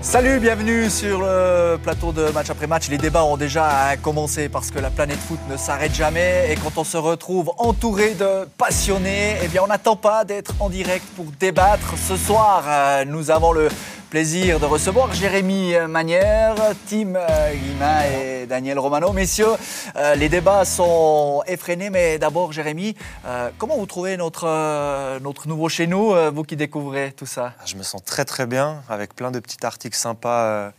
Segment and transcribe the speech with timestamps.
[0.00, 2.88] Salut, bienvenue sur le plateau de match après match.
[2.88, 6.76] Les débats ont déjà commencé parce que la planète foot ne s'arrête jamais et quand
[6.76, 11.26] on se retrouve entouré de passionnés, eh bien on n'attend pas d'être en direct pour
[11.38, 11.94] débattre.
[11.96, 13.68] Ce soir, euh, nous avons le
[14.12, 16.54] Plaisir de recevoir Jérémy Manière,
[16.86, 19.10] Tim euh, Guimain et Daniel Romano.
[19.14, 19.54] Messieurs,
[19.96, 25.70] euh, les débats sont effrénés, mais d'abord, Jérémy, euh, comment vous trouvez notre, notre nouveau
[25.70, 27.54] chez nous, vous qui découvrez tout ça?
[27.64, 30.72] Je me sens très très bien, avec plein de petits articles sympas.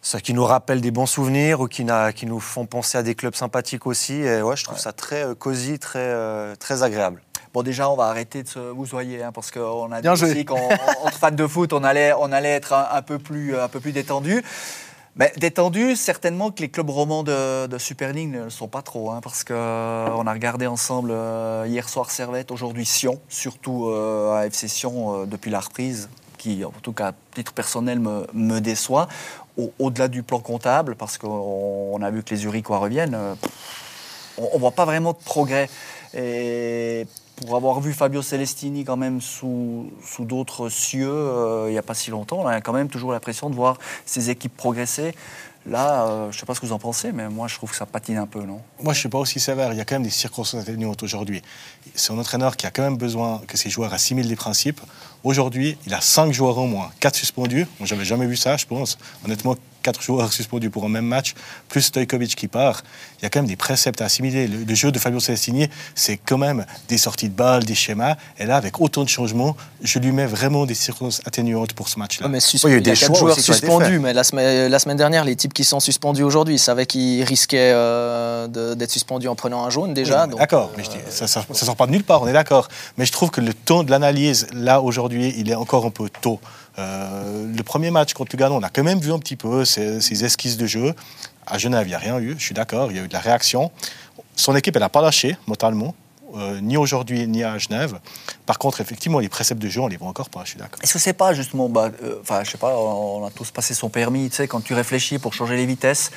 [0.00, 3.16] ceux qui nous rappellent des bons souvenirs ou qui, qui, nous font penser à des
[3.16, 4.20] clubs sympathiques aussi.
[4.20, 7.20] Et ouais, je trouve ça très cosy, très, très agréable.
[7.54, 11.16] Bon, déjà, on va arrêter de se vousoyer, hein, parce qu'on a dit aussi qu'entre
[11.16, 14.42] fans de foot, on allait, on allait être un, peu plus, un peu plus détendu.
[15.14, 19.12] Mais détendu, certainement que les clubs romans de, Super League ne le sont pas trop,
[19.12, 24.46] hein, parce qu'on a regardé ensemble euh, hier soir Servette, aujourd'hui Sion, surtout euh, à
[24.46, 26.08] FC Sion euh, depuis la reprise,
[26.38, 29.06] qui en tout cas à titre personnel me, me déçoit.
[29.78, 33.16] Au-delà du plan comptable, parce qu'on a vu que les Uriquois reviennent,
[34.38, 35.70] on ne voit pas vraiment de progrès.
[36.16, 41.78] Et pour avoir vu Fabio Celestini quand même sous, sous d'autres cieux euh, il n'y
[41.78, 45.14] a pas si longtemps, on a quand même toujours l'impression de voir ces équipes progresser.
[45.66, 47.70] Là, euh, je ne sais pas ce que vous en pensez, mais moi je trouve
[47.70, 48.60] que ça patine un peu, non?
[48.80, 51.02] Moi je ne suis pas aussi sévère, il y a quand même des circonstances atténuantes
[51.02, 51.42] aujourd'hui.
[51.94, 54.80] C'est un entraîneur qui a quand même besoin que ses joueurs assimilent les principes.
[55.22, 57.66] Aujourd'hui, il a 5 joueurs au moins, 4 suspendus.
[57.78, 58.98] Moi j'avais jamais vu ça, je pense.
[59.24, 61.34] Honnêtement, quatre joueurs suspendus pour un même match,
[61.68, 62.82] plus Stojkovic qui part,
[63.20, 64.48] il y a quand même des préceptes à assimiler.
[64.48, 68.16] Le, jeu de Fabio Celestini, c'est quand même des sorties de balles, des schémas.
[68.38, 71.98] Et là, avec autant de changements, je lui mets vraiment des circonstances atténuantes pour ce
[71.98, 72.28] match-là.
[72.28, 75.52] mais il y a, des joueurs suspendus, mais la semaine, la semaine, dernière, les types
[75.52, 79.92] qui sont suspendus aujourd'hui, ils savaient qu'ils risquaient euh, d'être suspendus en prenant un jaune
[79.92, 80.26] déjà.
[80.26, 82.68] d'accord, mais euh, ça ne sort pas de nulle part, on est d'accord.
[82.96, 86.08] Mais je trouve que le temps de l'analyse, là, aujourd'hui, il est encore un peu
[86.08, 86.40] tôt.
[86.78, 90.24] Euh, le premier match contre Lugano, on a quand même vu un petit peu ses,
[90.24, 90.94] esquisses de jeu.
[91.46, 93.12] À Genève, il n'y a rien eu, je suis d'accord, il y a eu de
[93.12, 93.70] la réaction.
[94.34, 95.94] Son équipe, elle n'a pas lâché, mentalement.
[96.36, 98.00] Euh, ni aujourd'hui ni à Genève.
[98.44, 100.80] Par contre, effectivement, les préceptes de jeu, on les voit encore pas, je suis d'accord.
[100.82, 103.72] Est-ce que c'est pas justement, bah, euh, enfin, je sais pas, on a tous passé
[103.72, 106.10] son permis, tu sais, quand tu réfléchis pour changer les vitesses,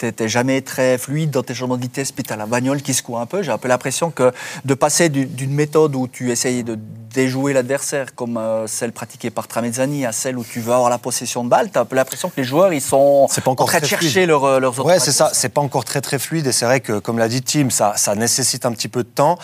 [0.00, 2.94] t'es jamais très fluide dans tes changements de vitesse, puis tu as la bagnole qui
[2.94, 3.42] secoue un peu.
[3.42, 4.32] J'ai un peu l'impression que
[4.64, 6.78] de passer d'une méthode où tu essayes de
[7.12, 10.98] déjouer l'adversaire, comme euh, celle pratiquée par Tramezzani, à celle où tu veux avoir la
[10.98, 13.66] possession de balle, tu as un peu l'impression que les joueurs, ils sont pas encore
[13.66, 14.86] en train de chercher leur, euh, leurs autres.
[14.86, 15.30] Ouais, c'est ça.
[15.32, 16.46] C'est pas encore très très fluide.
[16.46, 19.08] Et c'est vrai que, comme l'a dit Tim, ça, ça nécessite un petit peu de
[19.08, 19.38] temps.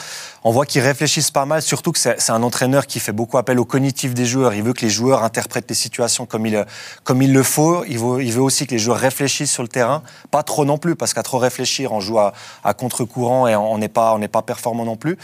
[0.49, 3.59] On voit qu'ils réfléchissent pas mal, surtout que c'est un entraîneur qui fait beaucoup appel
[3.59, 4.55] au cognitif des joueurs.
[4.55, 6.65] Il veut que les joueurs interprètent les situations comme il,
[7.03, 7.83] comme il le faut.
[7.89, 10.05] Il veut, aussi que les joueurs réfléchissent sur le terrain.
[10.31, 12.33] Pas trop non plus, parce qu'à trop réfléchir, on joue à,
[12.79, 15.19] contre-courant et on n'est pas, pas performant non plus.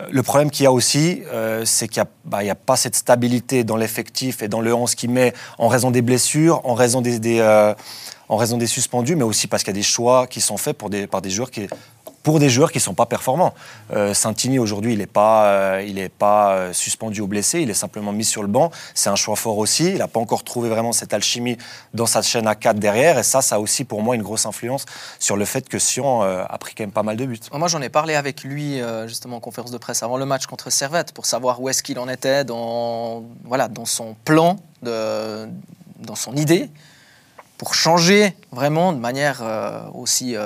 [0.00, 2.76] Euh, le problème qu'il y a aussi, euh, c'est qu'il n'y a, bah, a, pas
[2.76, 6.72] cette stabilité dans l'effectif et dans le 11 qui met en raison des blessures, en
[6.72, 7.74] raison des, euh,
[8.30, 10.78] en raison des suspendus, mais aussi parce qu'il y a des choix qui sont faits
[10.78, 11.68] pour des, par des joueurs qui,
[12.24, 13.54] pour des joueurs qui ne sont pas performants.
[13.92, 18.12] Euh, Santini, aujourd'hui, il n'est pas, euh, pas euh, suspendu ou blessé, il est simplement
[18.12, 18.70] mis sur le banc.
[18.94, 19.90] C'est un choix fort aussi.
[19.90, 21.58] Il n'a pas encore trouvé vraiment cette alchimie
[21.92, 23.18] dans sa chaîne à 4 derrière.
[23.18, 24.86] Et ça, ça a aussi pour moi une grosse influence
[25.18, 27.38] sur le fait que Sion a pris quand même pas mal de buts.
[27.52, 30.70] Moi, j'en ai parlé avec lui, justement, en conférence de presse avant le match contre
[30.70, 35.46] Servette, pour savoir où est-ce qu'il en était dans, voilà, dans son plan, de,
[35.98, 36.70] dans son idée,
[37.58, 39.42] pour changer vraiment de manière
[39.94, 40.36] aussi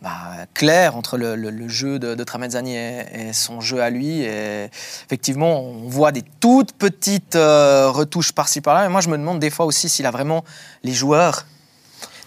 [0.00, 4.22] bah, clair entre le, jeu de, de Tramezzani et, son jeu à lui.
[4.22, 4.70] Et
[5.06, 8.86] effectivement, on voit des toutes petites euh, retouches par-ci par-là.
[8.86, 10.44] Et moi, je me demande des fois aussi s'il a vraiment
[10.84, 11.46] les joueurs,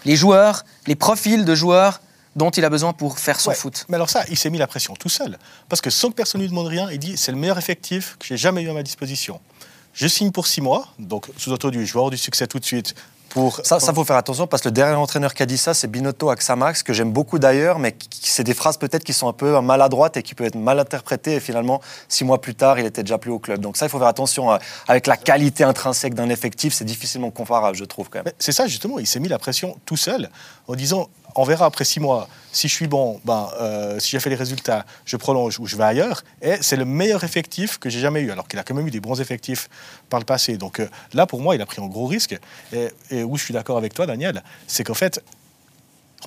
[0.04, 2.00] les joueurs, les profils de joueurs
[2.36, 3.84] dont il a besoin pour faire son foot.
[3.88, 5.38] Mais alors ça, il s'est mis la pression tout seul.
[5.68, 8.16] Parce que sans que personne ne lui demande rien, il dit c'est le meilleur effectif
[8.18, 9.40] que j'ai jamais eu à ma disposition.
[9.94, 12.94] Je signe pour six mois, donc sous-entendu, je vais avoir du succès tout de suite
[13.62, 15.88] ça, ça faut faire attention parce que le dernier entraîneur qui a dit ça, c'est
[15.88, 19.60] Binotto Axamax, que j'aime beaucoup d'ailleurs, mais c'est des phrases peut-être qui sont un peu
[19.60, 21.34] maladroites et qui peuvent être mal interprétées.
[21.34, 23.60] Et finalement, six mois plus tard, il était déjà plus au club.
[23.60, 26.74] Donc ça, il faut faire attention euh, avec la qualité intrinsèque d'un effectif.
[26.74, 28.32] C'est difficilement comparable, je trouve quand même.
[28.38, 28.98] C'est ça justement.
[28.98, 30.28] Il s'est mis la pression tout seul
[30.68, 32.28] en disant on verra après six mois.
[32.52, 35.76] Si je suis bon, ben, euh, si j'ai fait les résultats, je prolonge ou je
[35.76, 36.22] vais ailleurs.
[36.42, 38.90] Et c'est le meilleur effectif que j'ai jamais eu, alors qu'il a quand même eu
[38.90, 39.68] des bons effectifs
[40.10, 40.58] par le passé.
[40.58, 42.38] Donc euh, là, pour moi, il a pris un gros risque.
[42.72, 45.22] Et, où je suis d'accord avec toi, Daniel, c'est qu'en fait,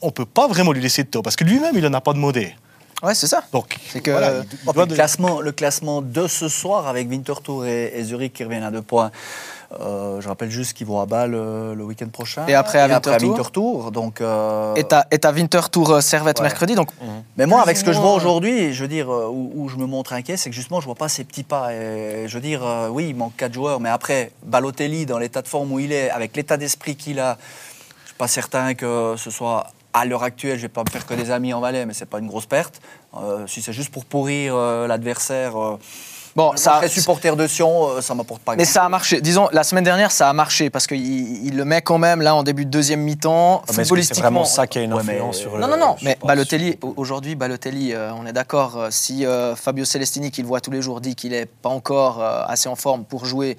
[0.02, 2.13] on peut pas vraiment lui laisser de tort, parce que lui-même, il n'en a pas
[2.13, 2.56] demandé.
[3.04, 3.44] Ouais, c'est ça.
[3.52, 8.34] Donc, c'est que le, classement, le classement de ce soir avec Winterthur et, et Zurich
[8.34, 9.12] qui reviennent à deux points
[9.72, 12.46] Euh, je rappelle juste qu'ils vont à Bâle le week-end prochain.
[12.48, 13.92] Et après à Winterthur.
[13.92, 14.86] Donc, Et
[15.26, 16.76] à Winterthur Servette mercredi.
[16.76, 17.06] Donc, mmh.
[17.38, 20.14] Mais moi, avec ce que je vois aujourd'hui, je veux dire, où, je me montre
[20.14, 21.74] inquiet, c'est que justement, je vois pas ces petits pas.
[21.74, 25.48] Et, je veux dire, oui, il manque quatre joueurs, mais après, Balotelli, dans l'état de
[25.48, 27.38] forme où il est, avec l'état d'esprit qu'il a,
[28.04, 31.06] je suis pas certain que ce soit à l'heure actuelle, je vais pas me faire
[31.06, 32.82] que des amis en Valais, mais c'est pas une grosse perte.
[33.16, 35.58] Euh, si c'est juste pour pourrir euh, l'adversaire.
[35.58, 35.80] Euh,
[36.36, 36.88] bon, ça.
[36.88, 38.56] supporter de Sion, ça m'apporte pas.
[38.56, 39.22] Mais ça a marché.
[39.22, 42.36] Disons, la semaine dernière, ça a marché parce qu'il il le met quand même là
[42.36, 43.62] en début de deuxième mi-temps.
[43.68, 44.16] Ah, footballistiquement.
[44.16, 45.58] C'est vraiment ça qui a une influence sur.
[45.58, 45.96] Non, non, non.
[46.02, 48.88] Mais Balotelli, aujourd'hui, Balotelli, on est d'accord.
[48.90, 52.70] si Fabio Celestini, qui le voit tous les jours, dit qu'il est pas encore assez
[52.70, 53.58] en forme pour jouer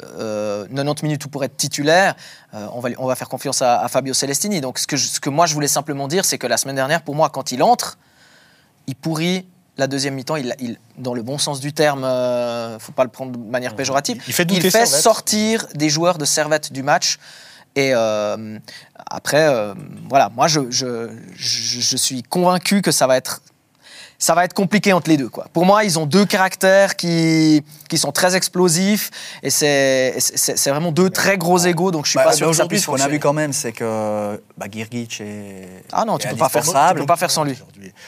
[0.00, 2.14] 90 euh, minutes pour être titulaire,
[2.54, 4.60] euh, on, va, on va faire confiance à, Fabio Celestini.
[4.60, 7.02] Donc ce que, ce que moi je voulais simplement dire, c'est que la semaine dernière,
[7.02, 7.98] pour moi, quand il entre,
[8.86, 9.46] il pourrit
[9.78, 13.04] la deuxième mi-temps, il, il, dans le bon sens du terme, ne euh, faut pas
[13.04, 16.82] le prendre de manière péjorative, il fait, il fait sortir des joueurs de servette du
[16.82, 17.18] match.
[17.76, 17.92] Et
[19.08, 19.72] après,
[20.08, 23.40] voilà, moi je, je, je, suis convaincu que ça va être
[24.18, 25.28] ça va être compliqué entre les deux.
[25.28, 25.46] Quoi.
[25.52, 29.10] Pour moi, ils ont deux caractères qui, qui sont très explosifs
[29.44, 30.18] et c'est,
[30.66, 32.86] vraiment deux très gros égaux, donc je suis bah, pas sûr que ça puisse Ce
[32.86, 35.84] qu'on a vu quand même, c'est que bah, Girgic est.
[35.92, 37.56] Ah non, tu peux pas faire ça, tu peux pas faire sans lui.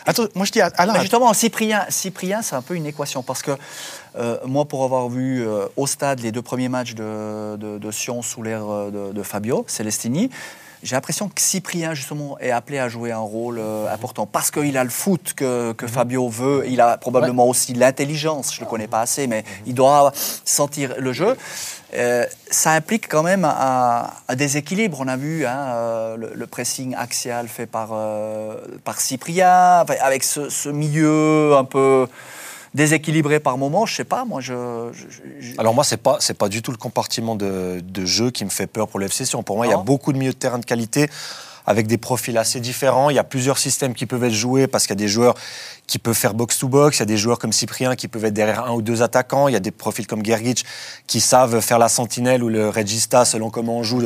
[0.05, 0.95] Attends, moi je dis Alain.
[0.95, 3.53] Mais justement, Cyprien, Cyprien c'est un peu une équation parce que
[4.17, 7.91] euh, moi, pour avoir vu euh, au stade les deux premiers matchs de, de, de
[7.91, 10.31] Sion sous l'ère euh, de, de Fabio Celestini,
[10.83, 14.77] j'ai l'impression que Cyprien, justement, est appelé à jouer un rôle euh, important parce qu'il
[14.79, 15.91] a le foot que, que, mhm.
[15.91, 16.65] Fabio veut.
[16.69, 18.55] Il a probablement aussi l'intelligence.
[18.55, 21.37] Je ne le connais pas assez, mais il doit sentir le jeu.
[21.95, 24.99] Euh, ça implique quand même un, déséquilibre.
[25.01, 27.91] On a vu hein, euh, le, pressing axial fait par,
[28.85, 32.07] par Cyprien, avec ce, ce milieu un peu
[32.75, 34.91] déséquilibré par moment, je sais pas, moi je...
[35.59, 38.51] Alors moi, c'est pas, c'est pas du tout le compartiment de, de, jeu qui me
[38.51, 40.65] fait peur pour l'FC Pour moi, il y a beaucoup de milieux de terrain de
[40.65, 41.09] qualité
[41.71, 43.11] avec des profils assez différents.
[43.11, 45.35] Il y a plusieurs systèmes qui peuvent être joués parce qu'il y a des joueurs
[45.87, 48.65] qui peuvent faire box-to-box, il y a des joueurs comme Cyprien qui peuvent être derrière
[48.65, 50.65] un ou deux attaquants, il y a des profils comme Gergic
[51.07, 54.03] qui savent faire la sentinelle ou le regista selon comment on joue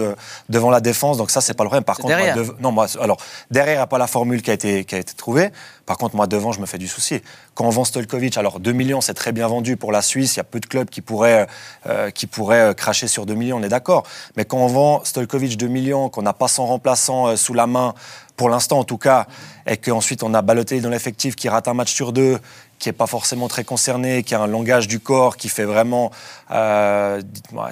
[0.49, 1.19] devant la défense.
[1.19, 1.85] Donc ça, c'est pas le problème.
[1.85, 2.37] Par contre, derrière.
[2.61, 3.19] non, moi, alors
[3.51, 5.51] derrière, il n'y a pas la formule qui a été, qui a été trouvée.
[5.87, 7.21] Par contre, moi, devant, je me fais du souci.
[7.55, 10.35] Quand on vend Stolkovic, alors 2 millions, c'est très bien vendu pour la Suisse.
[10.35, 11.47] Il y a peu de clubs qui pourraient,
[11.87, 14.05] euh, qui pourraient euh, cracher sur 2 millions, on est d'accord.
[14.37, 17.67] Mais quand on vend Stolkovic 2 millions, qu'on n'a pas son remplaçant euh, sous la
[17.67, 17.95] main,
[18.37, 19.27] pour l'instant en tout cas,
[19.67, 22.39] et qu'ensuite on a ballotté dans l'effectif qui rate un match sur deux,
[22.79, 26.11] qui n'est pas forcément très concerné, qui a un langage du corps qui fait vraiment,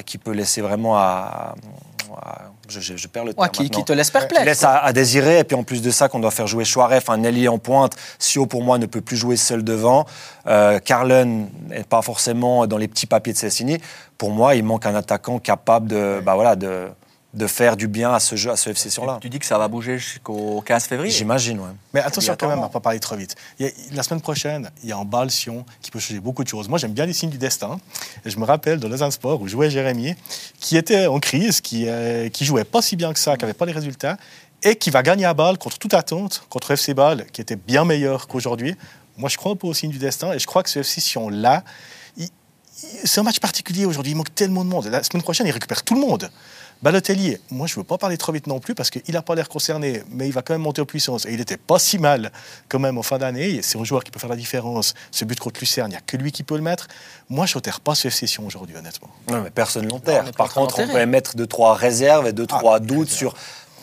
[0.06, 1.54] qui peut laisser vraiment à
[2.68, 4.42] je, perds le terme qui, qui, te laisse perplexe.
[4.42, 5.40] Qui laisse à, désirer.
[5.40, 7.94] Et puis en plus de ça, qu'on doit faire jouer Chouaref, un ailier en pointe.
[8.18, 10.06] Sio, pour moi, ne peut plus jouer seul devant.
[10.46, 13.78] Euh, Carlen n'est pas forcément dans les petits papiers de Cessini.
[14.18, 16.88] Pour moi, il manque un attaquant capable de, bah voilà, de,
[17.34, 19.18] de faire du bien à ce jeu, à ce FC sur là.
[19.20, 21.68] Tu dis que ça va bouger jusqu'au 15 février J'imagine, oui.
[21.94, 23.36] Mais attention quand même à ne pas parler trop vite.
[23.92, 26.68] la semaine prochaine, il y a en balle Sion qui peut changer beaucoup de choses.
[26.68, 27.78] Moi, j'aime bien les signes du destin.
[28.26, 30.14] Et je me rappelle de Lausanne Sport où jouait Jérémy,
[30.60, 33.54] qui était en crise, qui, euh, qui jouait pas si bien que ça, qui n'avait
[33.54, 34.18] pas les résultats,
[34.62, 37.84] et qui va gagner à balle contre toute attente, contre FC Bâle, qui était bien
[37.84, 38.76] meilleur qu'aujourd'hui.
[39.16, 41.00] Moi, je crois un peu au signe du destin, et je crois que ce FC
[41.00, 41.64] Sion-là,
[43.04, 44.12] c'est un match particulier aujourd'hui.
[44.12, 44.86] Il manque tellement de monde.
[44.86, 46.30] La semaine prochaine, il récupère tout le monde.
[46.82, 49.36] Balotelli, moi je ne veux pas parler trop vite non plus parce qu'il n'a pas
[49.36, 51.26] l'air concerné, mais il va quand même monter en puissance.
[51.26, 52.32] Et il n'était pas si mal
[52.68, 53.60] quand même en fin d'année.
[53.62, 54.94] C'est un joueur qui peut faire la différence.
[55.12, 56.88] Ce but contre Lucerne, il n'y a que lui qui peut le mettre.
[57.28, 59.10] Moi je n'enterre pas ce session aujourd'hui, honnêtement.
[59.30, 60.24] Non, mais personne ne l'enterre.
[60.32, 63.36] Par contre, on peut mettre deux, trois réserves et deux, ah, trois doutes sur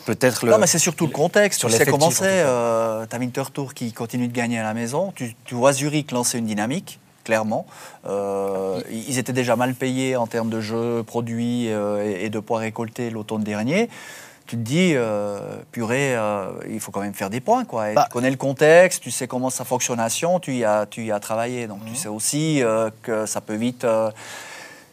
[0.04, 0.52] peut-être le.
[0.52, 1.66] Non, mais c'est surtout le contexte.
[1.66, 2.42] tu sais comment c'est.
[2.44, 5.10] Euh, tu as Winterthur qui continue de gagner à la maison.
[5.14, 7.64] Tu, tu vois Zurich lancer une dynamique clairement.
[8.08, 12.58] Euh, ils étaient déjà mal payés en termes de jeux produits euh, et, de poids
[12.58, 13.88] récoltés l'automne dernier.
[14.48, 15.38] Tu te dis, euh,
[15.70, 16.16] purée,
[16.68, 17.64] il faut quand même faire des points.
[17.64, 17.92] Quoi.
[17.94, 20.04] Bah tu connais le contexte, tu sais comment ça fonctionne
[20.42, 21.68] tu y as, tu y as travaillé.
[21.68, 21.96] Donc tu mhm.
[21.96, 22.62] sais aussi
[23.04, 23.86] que ça peut vite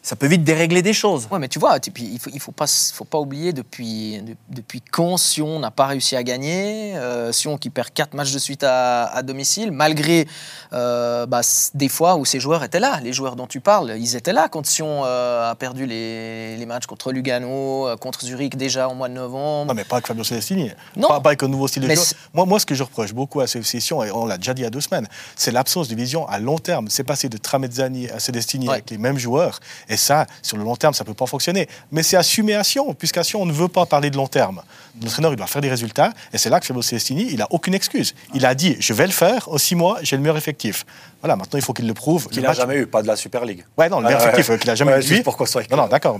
[0.08, 1.28] ça peut vite dérégler des choses.
[1.30, 4.80] Oui, mais tu vois, il ne faut, il faut, pas, faut pas oublier depuis, depuis
[4.80, 8.64] quand Sion n'a pas réussi à gagner, euh, Sion qui perd quatre matchs de suite
[8.64, 10.26] à, domicile, malgré
[10.72, 11.42] euh, bah,
[11.74, 13.02] des fois où ces joueurs étaient là.
[13.04, 16.66] Les joueurs dont tu parles, ils étaient là quand Sion euh, a perdu les, les,
[16.66, 19.68] matchs contre Lugano, contre Zurich déjà au mois de novembre.
[19.68, 20.72] Non, mais pas avec Fabio Celestini.
[20.96, 21.10] Non.
[21.10, 22.02] Pas, avec un nouveau style de jeu.
[22.34, 24.62] Moi, moi, ce que je reproche beaucoup à cette Sion, et on l'a déjà dit
[24.62, 26.88] il y a deux semaines, c'est l'absence de vision à long terme.
[26.88, 29.60] C'est passé de Tramezzani à Celestini avec les mêmes joueurs.
[29.90, 31.68] Et Et ça, sur le long terme, ça ne peut pas fonctionner.
[31.92, 34.62] Mais c'est assumé à Sion, puisqu'à Sion, on ne veut pas parler de long terme.
[35.02, 36.14] L'entraîneur, il doit faire des résultats.
[36.32, 38.14] Et c'est là que Fabio Celestini, il n'a aucune excuse.
[38.36, 40.86] Il a dit, je vais le faire, en six mois, j'ai le meilleur effectif.
[41.22, 42.28] Voilà, maintenant, il faut qu'il le prouve.
[42.28, 43.66] Qu'il n'a jamais eu, pas de la Super League.
[43.76, 45.24] Ouais, non, le meilleur effectif euh, qu'il n'a jamais eu.
[45.24, 46.20] Pourquoi soit Non, non, d'accord.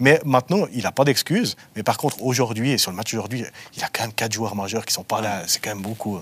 [0.00, 1.56] Mais, maintenant, il n'a pas d'excuse.
[1.76, 4.32] Mais par contre, aujourd'hui, et sur le match d'aujourd'hui, il y a quand même quatre
[4.32, 5.42] joueurs majeurs qui sont pas là.
[5.46, 6.20] C'est quand même beaucoup.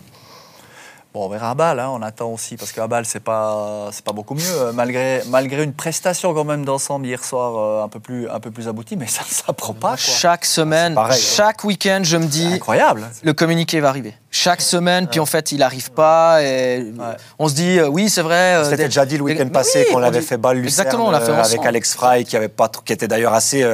[1.17, 4.05] Bon, on verra à Bâle, hein, on attend aussi, parce qu'à Bâle, c'est pas, c'est
[4.05, 7.89] pas beaucoup mieux, euh, malgré, malgré une prestation quand même d'ensemble hier soir euh, un,
[7.89, 9.97] peu plus, un peu plus aboutie, mais ça ne prend pas.
[9.97, 11.09] Chaque semaine, hein.
[11.13, 13.09] chaque week-end, je me dis, incroyable.
[13.23, 16.43] le communiqué va arriver chaque semaine, puis en fait, il n'arrive pas.
[16.43, 16.93] Et
[17.39, 18.63] On se dit, euh, oui, c'est vrai.
[18.69, 21.65] C'était déjà dit le week-end passé qu'on l'avait fait balle Exactement, on l'a fait avec
[21.65, 23.67] Alex Fry, qui, avait pas, qui était d'ailleurs assez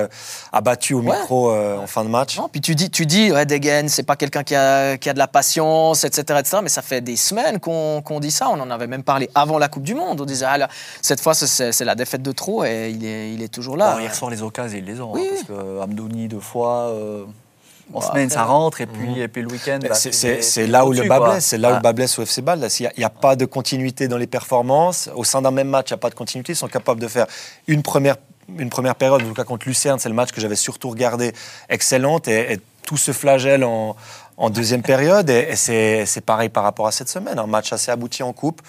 [0.52, 2.38] abattu au micro en fin de match.
[2.52, 5.18] puis tu dis, tu dis ouais, Degen, c'est pas quelqu'un qui a, qui a de
[5.18, 6.58] la patience, etc., etc.
[6.62, 8.48] Mais ça fait des semaines qu'on dit ça.
[8.50, 10.20] On en avait même parlé avant la Coupe du Monde.
[10.20, 10.68] On disait, ah,
[11.00, 13.98] cette fois, c'est la défaite de trop et il est, il est toujours là.
[14.00, 15.14] hier soir, les occasions, ils les ont.
[15.16, 16.90] Hein, parce que Amdouni, deux fois.
[16.90, 17.24] Euh,
[17.94, 19.18] en semaine, ça rentre, et puis, mhm.
[19.18, 19.78] et puis le week-end.
[19.82, 22.40] Bah, c'est là où le bas blesse, c'est là où le bas blesse au FC
[22.40, 22.66] Ball.
[22.78, 25.10] Il n'y a, pas de continuité dans les performances.
[25.14, 26.52] Au sein d'un même match, il n'y a pas de continuité.
[26.52, 27.26] Ils sont capables de faire
[27.66, 28.16] une première,
[28.56, 31.32] une première période, en tout cas contre Lucerne, c'est le match que j'avais surtout regardé,
[31.68, 33.96] excellente, et, et tout se flagelle en,
[34.42, 35.30] en deuxième période.
[35.30, 37.38] Et, c'est pareil par rapport à cette semaine.
[37.38, 38.60] Un match assez abouti en coupe,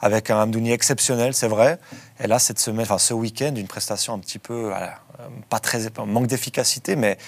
[0.00, 1.78] avec un Amdouni exceptionnel, c'est vrai.
[2.20, 4.72] Et là, cette semaine, enfin ce week-end, une prestation un petit peu,
[5.50, 7.18] pas très, manque d'efficacité, mais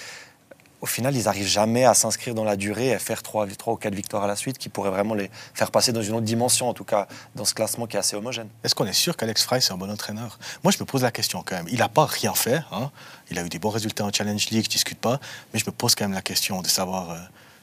[0.81, 3.75] au final, ils n'arrivent jamais à s'inscrire dans la durée et faire trois, trois ou
[3.75, 6.69] quatre victoires à la suite qui pourraient vraiment les faire passer dans une autre dimension,
[6.69, 8.47] en tout cas dans ce classement qui est assez homogène.
[8.63, 10.39] Est-ce qu'on est sûr qu'Alex Frey, c'est un bon entraîneur?
[10.63, 11.67] Moi, je me pose la question quand même.
[11.69, 12.61] Il n'a pas rien fait.
[12.71, 12.91] Hein.
[13.29, 15.19] Il a eu des bons résultats en Challenge League, je ne discute pas.
[15.53, 17.09] Mais je me pose quand même la question de savoir...
[17.09, 17.17] Euh,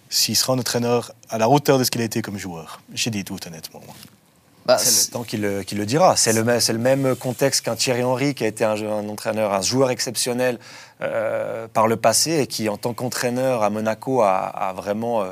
[0.09, 2.81] s'il sera un entraîneur à la hauteur de ce qu'il a été comme joueur.
[2.93, 3.83] J'ai des doutes, honnêtement.
[4.67, 6.17] Bah, c'est le temps qu'il le, dira.
[6.17, 8.75] C'est le, le, même contexte qu'un Thierry Henry, qui a été un,
[9.09, 10.59] entraîneur, un joueur exceptionnel
[11.03, 15.31] euh, par le passé et qui, en tant qu'entraîneur à Monaco, a, vraiment euh,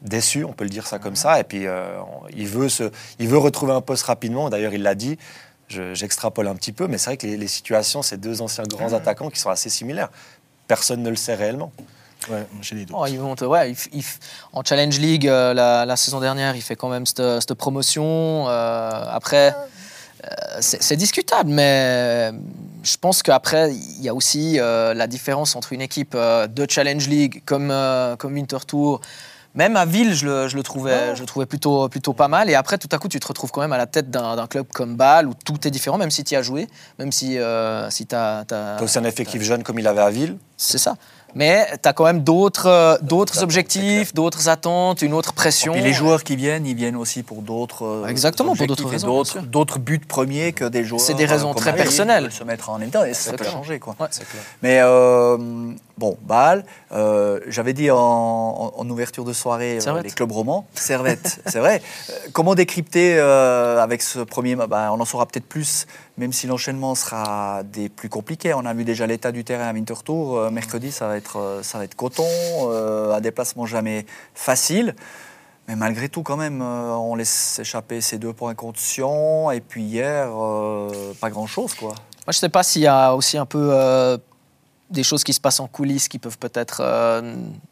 [0.00, 1.38] déçu, on peut le dire ça comme ça.
[1.38, 1.98] Et puis, euh,
[2.34, 4.48] il, veut se, il veut retrouver un poste rapidement.
[4.48, 5.18] D'ailleurs, il l'a dit.
[5.68, 8.92] J'extrapole un petit peu, mais c'est vrai que les, les situations, ces deux anciens grands
[8.92, 10.10] attaquants qui sont assez similaires.
[10.68, 11.72] Personne ne le sait réellement.
[12.30, 12.96] Ouais, j'ai des doutes.
[12.98, 13.74] Oh, il monte, ouais,
[14.52, 18.46] en Challenge League, euh, la, saison dernière, il fait quand même cette, promotion.
[18.48, 19.54] Euh, après,
[20.24, 20.28] euh,
[20.60, 22.32] c'est discutable, mais
[22.82, 27.42] je pense qu'après, il y a aussi la différence entre une équipe de Challenge League
[27.44, 27.72] comme,
[28.18, 29.00] comme Winter Tour.
[29.54, 32.50] Même à Ville, je le, je le trouvais, je le trouvais plutôt, plutôt pas mal.
[32.50, 34.66] Et après, tout à coup, tu te retrouves quand même à la tête d'un club
[34.70, 36.66] comme Bâle, où tout est différent, même si tu as joué,
[36.98, 37.38] même si,
[37.90, 38.44] si tu as...
[38.50, 40.36] as c'est un effectif jeune comme il avait à Ville.
[40.58, 40.96] C'est ça
[41.36, 45.74] mais tu as quand même d'autres euh, d'autres objectifs, d'autres attentes, une autre pression.
[45.74, 49.22] Et les joueurs qui viennent, ils viennent aussi pour d'autres euh, Exactement, pour d'autres raisons.
[49.42, 51.00] D'autres buts premiers que des joueurs.
[51.00, 52.32] C'est des raisons très personnelles.
[52.32, 53.78] Se mettre en temps et ça peut changer.
[53.78, 53.94] Quoi.
[54.62, 54.80] Mais
[55.98, 61.82] bon, Bâle, euh, j'avais dit en, ouverture de soirée les clubs romans, Servette, c'est vrai.
[62.32, 65.86] comment décrypter avec ce premier bah, On en saura peut-être plus
[66.18, 68.54] même si l'enchaînement sera des plus compliqués.
[68.54, 70.36] On a vu déjà l'état du terrain à Winterthur.
[70.36, 74.94] Euh, mercredi, ça va être, euh, ça va être coton, euh, un déplacement jamais facile.
[75.68, 79.50] Mais malgré tout, quand même, on laisse échapper ces deux points contre Sion.
[79.50, 80.30] Et puis hier,
[81.20, 81.88] pas grand-chose, quoi.
[81.88, 83.72] Moi, je ne sais pas s'il y a aussi un peu
[84.90, 86.82] des choses qui se passent en coulisses qui peuvent peut-être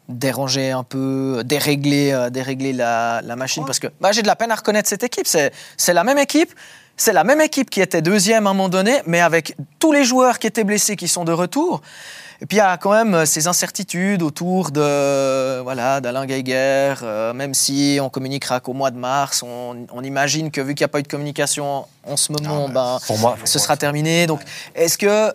[0.09, 3.63] déranger un peu, dérégler, dérégler la, machine.
[3.65, 5.27] Parce que bah, j'ai de la peine à reconnaître cette équipe.
[5.27, 6.51] C'est la même équipe
[6.97, 10.05] c'est la même équipe qui était deuxième à un moment donné, mais avec tous les
[10.05, 11.81] joueurs qui étaient blessés qui sont de retour.
[12.41, 16.95] Et puis il y a quand même euh, ces incertitudes autour de voilà d'Alain Geiger,
[17.01, 20.85] euh, même si on communiquera qu'au mois de mars, on, imagine que vu qu'il n'y
[20.85, 24.27] a pas eu de communication en ce moment, ah, ben, moi, ce sera terminé.
[24.27, 24.41] Donc
[24.75, 25.33] est-ce que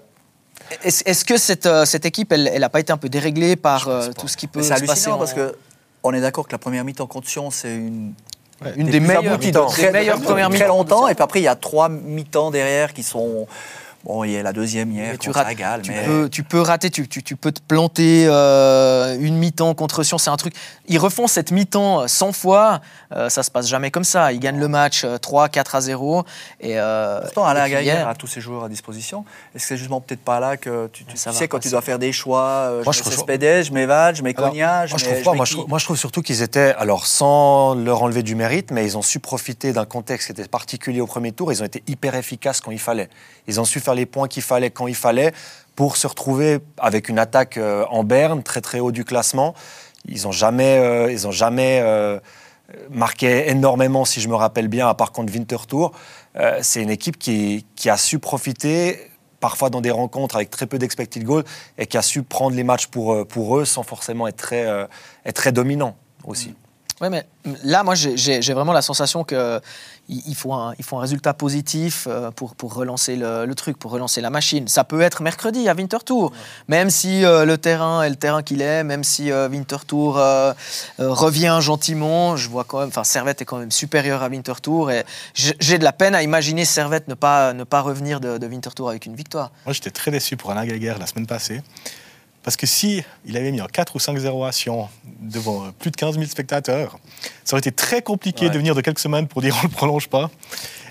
[0.82, 4.28] est-ce que cette, euh, cette équipe, elle n'a pas été un peu déréglée par tout
[4.28, 5.54] ce qui peut se passer parce que
[6.02, 8.14] on est d'accord que la première mi-temps contre Sion, c'est une
[8.76, 10.64] une des, meilleures, des meilleures premières mi-temps.
[10.64, 13.46] Très longtemps, et puis après, il y a trois mi-temps derrière qui sont
[14.04, 17.06] Bon, il y a la deuxième hier, tu, rates, tu, peux, tu peux rater, tu,
[17.06, 20.54] tu, peux te planter euh, une mi-temps contre Sion, c'est un truc.
[20.88, 22.80] Ils refont cette mi-temps 100 euh, fois,
[23.14, 24.32] euh, ça se passe jamais comme ça.
[24.32, 26.24] Ils gagnent le match 3, 4 à 0.
[26.60, 26.78] Et,
[27.24, 29.26] Pourtant, Alain Gaillard a tous ses joueurs à disposition.
[29.54, 32.12] Est-ce que c'est justement peut-être pas là que tu, sais quand tu dois faire des
[32.12, 35.78] choix moi, Je, je mets je mets Val, je mets Cognac, je, mets, moi, moi,
[35.78, 39.20] je trouve surtout qu'ils étaient, alors sans leur enlever du mérite, mais ils ont su
[39.20, 41.52] profiter d'un contexte qui était particulier au premier tour.
[41.52, 43.10] Ils ont été hyper efficaces quand il fallait.
[43.46, 45.32] Ils ont su faire les points qu'il fallait quand il fallait
[45.76, 49.54] pour se retrouver avec une attaque euh, en berne, très très haut du classement.
[50.06, 52.18] Ils n'ont jamais, euh, ils ont jamais euh,
[52.90, 55.92] marqué énormément, si je me rappelle bien, à part contre Winterthur.
[56.60, 60.78] c'est une équipe qui, qui, a su profiter parfois dans des rencontres avec très peu
[60.78, 61.44] d'expected goals
[61.78, 64.66] et qui a su prendre les matchs pour, pour eux sans forcément être très,
[65.24, 66.54] être très dominant aussi.
[67.00, 67.24] Oui, mais
[67.64, 69.60] là, moi, j'ai vraiment la sensation que
[70.10, 73.92] il faut un, il faut un résultat positif euh, pour, pour relancer le, truc, pour
[73.92, 74.66] relancer la machine.
[74.68, 76.32] Ça peut être mercredi à Winterthur,
[76.68, 80.14] même si euh, le terrain est le terrain qu'il est, même si euh, Winterthur
[80.98, 82.36] revient gentiment.
[82.36, 85.84] Je vois quand même, enfin, Servette est quand même supérieur à Winterthur et j'ai de
[85.84, 89.14] la peine à imaginer Servette ne pas, ne pas revenir de, de Winterthur avec une
[89.14, 89.52] victoire.
[89.64, 91.62] Moi, j'étais très déçu pour Alain Geiger la semaine passée.
[92.50, 94.88] Parce que si il avait mis en 4 ou 5 0 à Sion
[95.20, 96.98] devant plus de 15 000 spectateurs,
[97.44, 99.72] ça aurait été très compliqué de venir de quelques semaines pour dire on ne le
[99.72, 100.32] prolonge pas.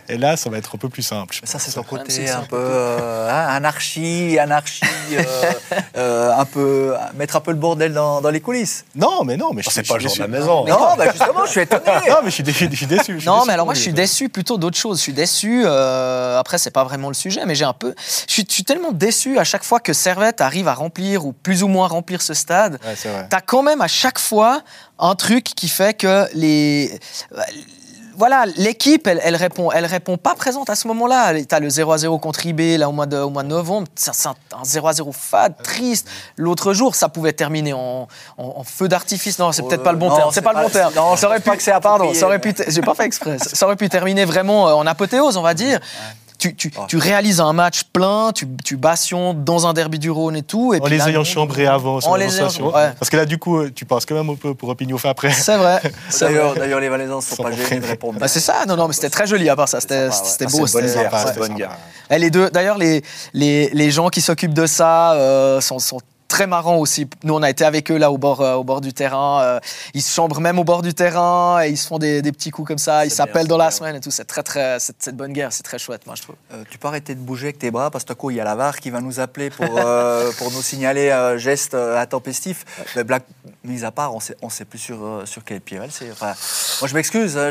[0.09, 1.39] Et là, ça va être un peu plus simple.
[1.43, 4.81] Ça, c'est ton côté un peu euh, hein, anarchie, anarchie,
[5.13, 5.23] euh,
[5.97, 8.85] euh, un peu mettre un peu le bordel dans, les coulisses.
[8.95, 10.65] Non, mais non, mais je c'est pas le genre de la maison.
[10.65, 11.83] Non, bah, justement, je suis étonné.
[12.09, 12.67] non, mais je suis, déçu.
[12.71, 14.97] Je suis déçu non, mais alors moi, je suis déçu plutôt d'autres choses.
[14.97, 15.65] Je suis déçu.
[15.67, 17.93] après, c'est pas vraiment le sujet, mais j'ai un peu.
[18.27, 21.67] Je suis, tellement déçu à chaque fois que Servette arrive à remplir ou plus ou
[21.67, 22.79] moins remplir ce stade.
[22.83, 24.61] Ouais, T'as quand même à chaque fois
[24.97, 26.99] un truc qui fait que les
[28.19, 31.33] voilà, l'équipe, elle, elle, répond, elle répond pas présente à ce moment-là.
[31.41, 33.47] Tu as le 0 à 0 contre IB là, au, mois de, au mois de
[33.47, 33.87] novembre.
[33.95, 36.05] C'est un, 0 à 0 fade, triste.
[36.35, 38.09] L'autre jour, ça pouvait terminer en,
[38.65, 39.39] feu d'artifice.
[39.39, 40.31] Non, c'est peut-être pas le bon terme.
[40.33, 40.93] C'est pas, le bon terme.
[40.95, 41.49] Non, ça aurait pu,
[41.81, 43.37] pardon, ça aurait pu, j'ai pas fait exprès.
[43.39, 45.79] Ça aurait pu terminer vraiment euh, en apothéose, on va dire
[46.39, 50.41] tu, tu, tu, réalises un match plein, tu, tu dans un derby du Rhône et
[50.41, 50.73] tout.
[50.73, 53.85] Et en les ayant chambrés avant, en les ayant, Parce que là, du coup, tu
[53.85, 55.31] passes quand même un peu pour opinion fait après.
[55.31, 55.81] C'est vrai.
[56.19, 58.19] D'ailleurs, les Valaisans ne sont pas gênés de répondre.
[58.19, 59.81] Bah, c'est ça, non, non, mais c'était très joli à part ça.
[59.81, 60.07] C'était
[60.47, 60.65] beau.
[60.65, 61.77] C'était bonne guerre.
[62.09, 63.03] Les deux, d'ailleurs, les,
[63.33, 67.09] les, les gens qui s'occupent de ça euh, sont, sont très marrant aussi.
[67.23, 69.41] Nous, on a été avec eux là au bord, euh, au bord du terrain.
[69.41, 69.59] Euh,
[69.93, 72.51] ils se chambrent même au bord du terrain et ils se font des, des petits
[72.51, 73.05] coups comme ça.
[73.05, 74.11] Ils s'appellent dans la semaine et tout.
[74.11, 76.35] C'est très, très, cette, bonne guerre, c'est très chouette, moi, je trouve.
[76.53, 78.43] Euh, tu peux arrêter de bouger avec tes bras parce que coup, il y a
[78.43, 79.67] la VAR qui va nous appeler pour,
[80.37, 82.63] pour nous signaler un geste intempestif.
[82.95, 83.23] Mais blague
[83.63, 86.11] mise à part, on sait, on sait plus sur, sur quel pied elle c'est.
[86.11, 86.33] Enfin,
[86.79, 87.37] moi, je m'excuse.
[87.37, 87.49] Hein,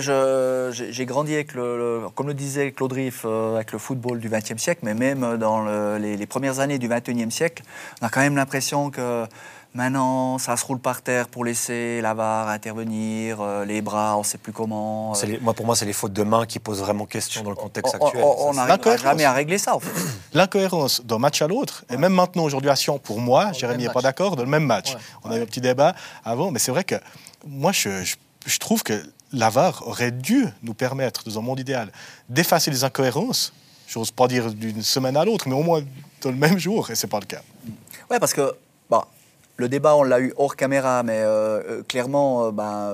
[0.70, 4.80] j'ai grandi avec le, comme le disait Claude Riff, avec le football du XXe siècle,
[4.84, 7.64] mais même dans les, les premières années du XXIe siècle,
[8.00, 9.26] on a quand même l'impression que
[9.74, 14.20] maintenant, ça se roule par terre pour laisser la VAR intervenir, euh, les bras, on
[14.20, 15.14] ne sait plus comment.
[15.14, 15.38] Euh.
[15.40, 17.94] moi, pour moi, c'est les fautes de main qui posent vraiment question dans le contexte
[17.94, 18.22] actuel.
[18.22, 19.90] On n'arrive jamais à régler ça, en fait.
[20.34, 23.92] L'incohérence d'un match à l'autre, et même maintenant, aujourd'hui, à Sion, pour moi, Jérémy n'est
[23.92, 24.96] pas d'accord, dans le même match.
[25.24, 25.94] On a eu un petit débat
[26.24, 26.96] avant, mais c'est vrai que
[27.46, 28.04] moi, je,
[28.46, 29.02] je, trouve que
[29.32, 31.90] la VAR aurait dû nous permettre, dans un monde idéal,
[32.28, 33.52] d'effacer les incohérences.
[33.86, 35.82] Je n'ose pas dire d'une semaine à l'autre, mais au moins
[36.20, 37.42] dans le même jour, et ce n'est pas le cas.
[38.10, 38.54] Ouais, parce que
[38.88, 39.02] bon,
[39.56, 42.90] le débat, on l'a eu hors caméra, mais euh, euh, clairement, euh, ben,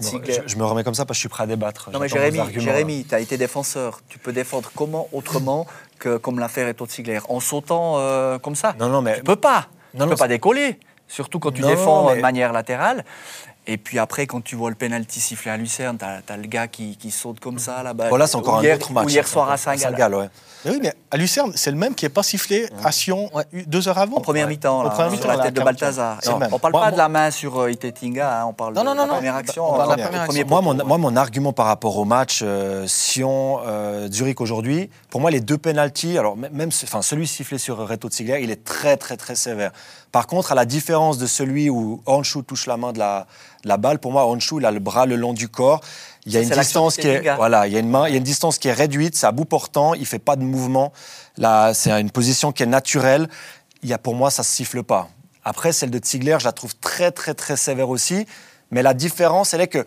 [0.00, 1.90] je, me, remets comme ça parce que je suis prêt à débattre.
[1.92, 4.00] Non, mais Jérémy, Jérémy tu as été défenseur.
[4.08, 5.66] Tu peux défendre comment autrement
[5.98, 8.74] que comme l'affaire est Ziegler En sautant comme ça?
[8.78, 9.16] Non, non, mais.
[9.16, 9.66] Tu peux pas.
[9.94, 10.78] Non, tu peux pas décoller.
[11.08, 13.04] Surtout quand tu défends de manière latérale.
[13.70, 16.68] Et puis après, quand tu vois le penalty sifflé à Lucerne, tu as, le gars
[16.68, 18.08] qui, qui, saute comme ça là-bas.
[18.08, 19.12] Voilà, c'est encore un autre match.
[19.12, 20.14] hier soir à Saint-Gall.
[20.14, 20.30] Ouais.
[20.64, 23.30] Mais oui, mais à Lucerne, c'est le même qui n'est pas sifflé à Sion
[23.66, 24.16] deux heures avant.
[24.16, 26.18] En première mi-temps, sur la tête de Balthazar.
[26.28, 29.06] On ne parle pas de la main sur euh, Itetinga, hein, on parle de la
[29.06, 29.70] première action.
[30.46, 35.58] Moi, mon, argument par rapport au match euh, Sion-Zurich euh, aujourd'hui, pour moi, les deux
[35.58, 39.72] penalties, alors même enfin, celui sifflé sur Reto Ziegler, il est très, très, très sévère.
[40.12, 43.26] Par contre, à la différence de celui où Honshu touche la main de la,
[43.64, 45.80] la balle, pour moi, Honshu, il a le bras le long du corps.
[46.24, 48.14] Il y a une distance qui est, voilà, il y a une main, il y
[48.14, 50.92] a une distance qui est réduite, c'est à bout portant, il fait pas de mouvement.
[51.36, 53.28] Là, c'est une position qui est naturelle.
[53.82, 55.08] Il y a pour moi, ça se siffle pas.
[55.44, 58.26] Après, celle de Ziegler, je la trouve très très très sévère aussi.
[58.70, 59.84] Mais la différence, elle est que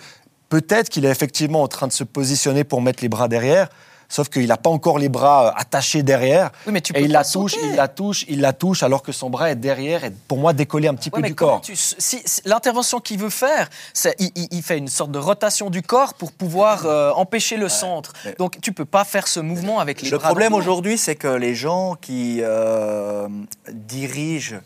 [0.49, 3.69] peut-être qu'il est effectivement en train de se positionner pour mettre les bras derrière
[4.11, 6.51] sauf qu'il n'a pas encore les bras euh, attachés derrière.
[6.67, 9.13] Oui, mais tu et il la touche, il la touche, il la touche, alors que
[9.13, 11.61] son bras est derrière et pour moi décollé un petit peu du corps.
[11.73, 16.13] si, l'intervention qu'il veut faire, c'est il, il, fait une sorte de rotation du corps
[16.13, 18.13] pour pouvoir euh, empêcher le centre.
[18.37, 20.27] Donc tu peux pas faire ce mouvement avec les le bras.
[20.27, 23.29] Le problème aujourd'hui, c'est que les gens qui euh,
[23.71, 24.57] dirigent,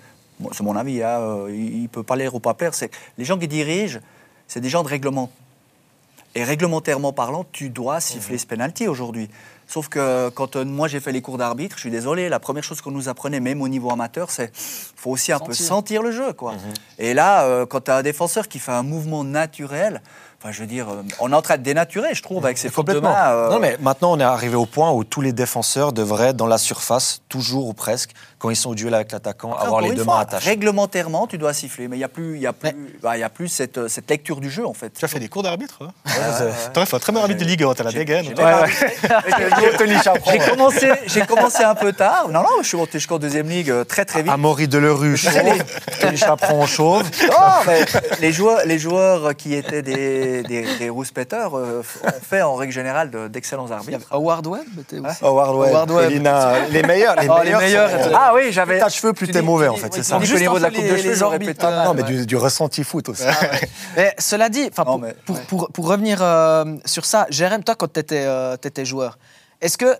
[0.51, 3.47] c'est mon avis, hein, il peut pas l'air ou pas plaire, c'est les gens qui
[3.47, 3.99] dirigent,
[4.47, 5.29] c'est des gens de règlement.
[6.35, 8.39] Et réglementairement parlant, tu dois siffler mhm.
[8.39, 9.29] ce penalty aujourd'hui.
[9.67, 12.63] Sauf que quand euh, moi j'ai fait les cours d'arbitre, je suis désolé, la première
[12.63, 16.11] chose qu'on nous apprenait, même au niveau amateur, c'est faut aussi un peu sentir le
[16.11, 16.33] jeu.
[16.33, 16.53] Quoi.
[16.53, 16.59] Mhm.
[16.99, 20.01] Et là, euh, quand tu as un défenseur qui fait un mouvement naturel,
[20.41, 22.69] Enfin, je veux dire, euh, on est en train de dénaturer, je trouve, avec ces
[22.69, 26.27] fautes de Non, mais maintenant, on est arrivé au point où tous les défenseurs devraient
[26.27, 28.11] être dans la surface, toujours ou presque,
[28.45, 30.49] quand ils sont au duel avec l'attaquant, avoir les deux mains attachées.
[30.49, 33.29] Réglementairement, tu dois siffler, mais il n'y a plus, y a plus, bah, y a
[33.29, 34.91] plus cette, cette, lecture du jeu en fait.
[34.91, 37.45] Tu as fait des cours d'arbitre hein Tu aurais fait un très bon arbitre de
[37.45, 38.25] Ligue 1, tu as la dégaine.
[38.25, 38.35] J'ai
[40.49, 40.91] commencé,
[41.27, 42.29] commencé un peu tard.
[42.29, 44.31] Non, non, je suis monté jusqu'en deuxième ligue euh, très très vite.
[44.31, 45.33] Amaury Delerue, chauve.
[45.99, 47.09] Tony Chaperon, chauve.
[47.23, 47.83] Non, mais
[48.21, 52.73] les joueurs, les joueurs qui étaient des, des, des rouspéteurs euh, ont fait en règle
[52.73, 54.07] générale d'excellents arbitres.
[54.11, 54.67] Howard Webb
[55.21, 55.71] Howard Webb.
[55.71, 56.11] Howard Webb.
[56.69, 57.15] les meilleurs.
[57.15, 58.79] Les, oh, meilleurs, les meilleurs ah oui, j'avais.
[58.79, 60.17] Plus cheveux, plus t'es mauvais en fait, c'est ça.
[60.17, 63.23] Au niveau de la coupe de cheveux, j'aurais Non, mais du, ressenti foot aussi.
[63.27, 63.35] Ah,
[63.97, 65.01] mais cela dit, pour,
[65.47, 68.27] pour, pour, revenir euh, sur ça, Jérém, toi quand t'étais
[68.63, 69.17] étais joueur,
[69.61, 69.95] est-ce que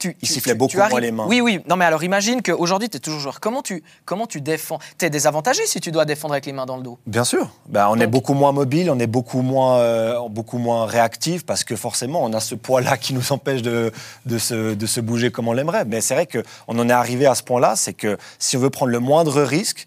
[0.00, 1.26] tu, il sifflait beaucoup moins les mains.
[1.28, 1.60] Oui, oui.
[1.68, 3.38] Non, mais alors imagine qu'aujourd'hui, tu es toujours joueur.
[3.38, 4.78] Comment tu, comment tu défends?
[4.98, 7.50] Tu es désavantagé si tu dois défendre avec les mains dans le dos Bien sûr.
[7.68, 11.62] Ben, on est beaucoup moins mobile, on est beaucoup moins, euh, beaucoup moins réactif parce
[11.62, 13.92] que forcément, on a ce poids-là qui nous empêche de,
[14.26, 15.84] de, se, de se bouger comme on l'aimerait.
[15.84, 18.70] Mais c'est vrai qu'on en est arrivé à ce point-là, c'est que si on veut
[18.70, 19.86] prendre le moindre risque,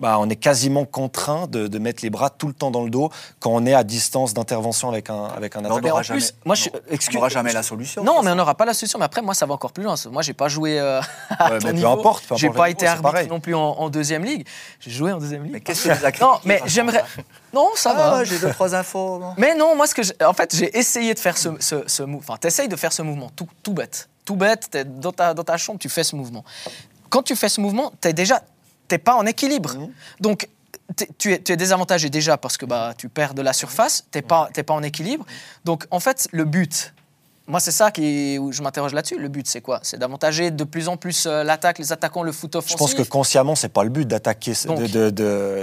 [0.00, 3.10] bah, on est quasiment contraint de, mettre les bras tout le temps dans le dos
[3.40, 5.76] quand on est à distance d'intervention avec un, avec un attaquant.
[5.76, 6.68] On n'aura jamais, moi, je,
[7.28, 8.02] jamais la solution.
[8.02, 8.98] Non, mais on n'aura pas la solution.
[8.98, 9.94] Mais après, moi, ça va encore plus loin.
[10.10, 12.24] Moi, j'ai pas joué euh, à ouais, peu importe.
[12.36, 14.46] J'ai pas été arbitre non plus en, deuxième ligue.
[14.80, 15.52] J'ai joué en deuxième ligue.
[15.52, 17.04] Mais qu'est-ce que tu Non, mais j'aimerais.
[17.52, 18.24] Non, ça ah, va.
[18.24, 19.22] J'ai deux trois infos.
[19.36, 22.24] Mais non, moi, ce que en fait, j'ai essayé de faire ce, ce, ce mouvement.
[22.28, 24.76] Enfin, t'essayes de faire ce mouvement, tout, tout bête, tout bête.
[25.00, 26.44] dans ta, dans ta chambre, tu fais ce mouvement.
[27.10, 28.42] Quand tu fais ce mouvement, t'es déjà
[28.88, 29.74] t'es pas en équilibre.
[29.76, 29.88] Mmh.
[30.20, 30.48] Donc
[31.18, 34.18] tu es, tu es, désavantagé déjà parce que bah, tu perds de la surface, tu
[34.18, 35.24] n'es pas, pas en équilibre.
[35.64, 36.92] Donc, en fait, le but,
[37.46, 39.18] moi, c'est ça qui, où je m'interroge là-dessus.
[39.18, 39.80] Le but, c'est quoi?
[39.82, 42.76] C'est d'avantager de plus en plus euh, l'attaque, les attaquants, le foot offensif.
[42.76, 44.52] Je pense que consciemment, c'est pas le but d'attaquer,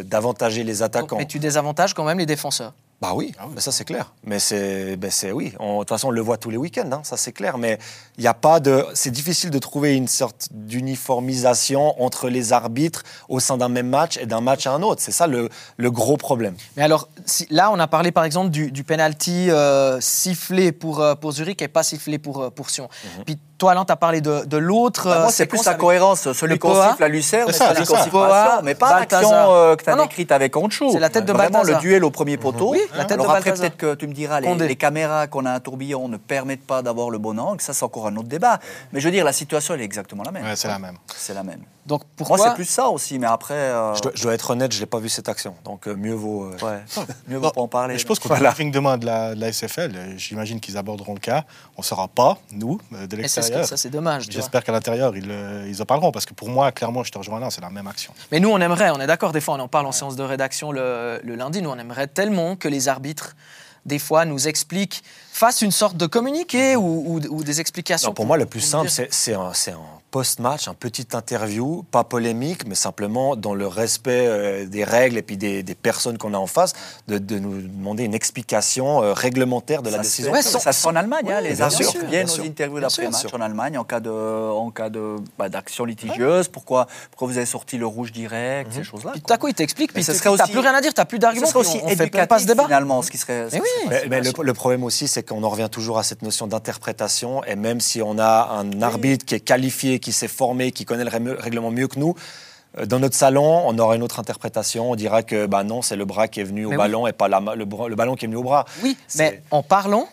[0.03, 1.17] d'avantager de, les attaquants.
[1.17, 2.73] mais tu désavantages quand même les défenseurs.
[3.01, 4.13] Bah oui, ah ça c'est clair.
[4.23, 5.53] Mais c'est, ben c'est oui.
[5.59, 7.57] De toute façon, on le voit tous les week-ends, hein, ça c'est clair.
[7.57, 7.79] Mais
[8.19, 8.85] il n'y a pas de.
[8.93, 14.17] C'est difficile de trouver une sorte d'uniformisation entre les arbitres au sein d'un même match
[14.17, 15.01] et d'un match à un autre.
[15.01, 16.53] C'est ça le, le, gros problème.
[16.77, 21.01] Mais alors, si, là, on a parlé par exemple du, du penalty euh, sifflé pour,
[21.01, 22.87] euh, pour Zurich et pas sifflé pour, euh, pour Sion.
[23.17, 23.23] Mhm.
[23.25, 25.05] Puis toi, Alain, tu as parlé de, de l'autre.
[25.05, 26.31] Bah, moi, c'est plus la cohérence.
[26.33, 29.29] Celui qu'on siffle à Lucerne, c'est celui qu'on siffle pas mais pas l'action
[29.75, 30.91] que tu as décrite avec Ancho.
[30.91, 32.71] C'est la tête de Vraiment le duel au premier poteau.
[32.71, 35.51] Oui, la tête Alors après, peut-être que tu me diras, les, les caméras qu'on a
[35.51, 37.61] à un tourbillon ne permettent pas d'avoir le bon angle.
[37.61, 38.59] Ça, c'est encore un autre débat.
[38.91, 40.55] Mais je veux dire, la situation, elle est exactement la même.
[40.55, 40.97] c'est la même.
[41.15, 41.61] C'est la même.
[41.85, 43.53] Donc pourquoi Moi, c'est plus ça aussi, mais après.
[43.53, 45.55] Euh, je, dois, être honnête, je n'ai pas vu cette action.
[45.65, 46.45] Donc euh, mieux vaut.
[46.45, 46.81] Euh, ouais.
[47.27, 47.97] mieux vaut pas en parler.
[47.97, 48.49] je pense qu'au voilà.
[48.49, 51.43] briefing demain de la, de la SFL, j'imagine qu'ils aborderont le cas.
[51.77, 53.65] On ne saura pas, nous, de l'extérieur.
[53.65, 54.27] Ça, c'est dommage.
[54.29, 55.31] J'espère qu'à l'intérieur, ils,
[55.67, 56.11] ils, en parleront.
[56.11, 58.13] Parce que pour moi, clairement, je te rejoins là, c'est la même action.
[58.31, 60.23] Mais nous, on aimerait, on est d'accord, des fois, on en parle en séance de
[60.23, 63.35] rédaction le, le lundi, nous, on aimerait tellement que les arbitres
[63.85, 68.13] des fois, nous expliquent, fassent une sorte de communiqué ou, des explications.
[68.13, 69.51] pour, moi, le plus simple, c'est un,
[70.11, 75.21] post-match, un petit interview, pas polémique, mais simplement dans le respect euh, des règles et
[75.21, 76.73] puis des, personnes qu'on a en face,
[77.07, 80.33] de, nous demander une explication euh, réglementaire de la décision.
[80.41, 83.83] ça se fait en Allemagne, hein, les arbitres viennent aux interviews d'après-match en Allemagne en
[83.83, 86.49] cas de, en cas de bah, d'action litigieuse.
[86.49, 88.77] Pourquoi, pourquoi vous avez sorti le rouge direct, mhm.
[88.77, 89.11] ces choses-là.
[89.13, 91.05] Puis tout à coup, ils t'expliquent, puis tu n'as plus rien à dire, tu n'as
[91.05, 91.45] plus d'arguments.
[91.45, 92.65] Ce serait aussi éducatif, ce débat.
[92.65, 93.47] finalement, ce qui serait.
[94.09, 97.79] Mais, le, problème aussi, c'est qu'on en revient toujours à cette notion d'interprétation, et même
[97.79, 101.71] si on a un arbitre qui est qualifié, qui s'est formé, qui connaît le règlement
[101.71, 102.15] mieux que nous,
[102.77, 104.91] euh, dans notre salon, on aura une autre interprétation.
[104.91, 107.27] On dira que bah non, c'est le bras qui est venu au ballon et pas
[107.27, 108.65] la, le, le, ballon qui est venu au bras.
[108.83, 110.07] Oui, mais en parlant,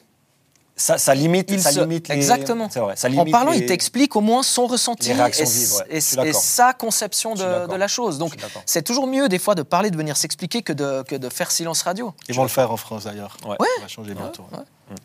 [0.76, 2.68] ça, ça, limite, ça limite Exactement.
[2.68, 7.34] Vrai, ça limite en parlant, il t'explique au moins son ressenti et, et, sa conception
[7.34, 8.18] de, de, la chose.
[8.18, 11.28] Donc, c'est toujours mieux des fois de parler, de venir s'expliquer que de, que de
[11.28, 12.14] faire silence radio.
[12.28, 13.36] Ils vont le faire en France d'ailleurs.
[13.44, 13.56] Ouais.
[13.76, 14.44] Ça va changer bientôt.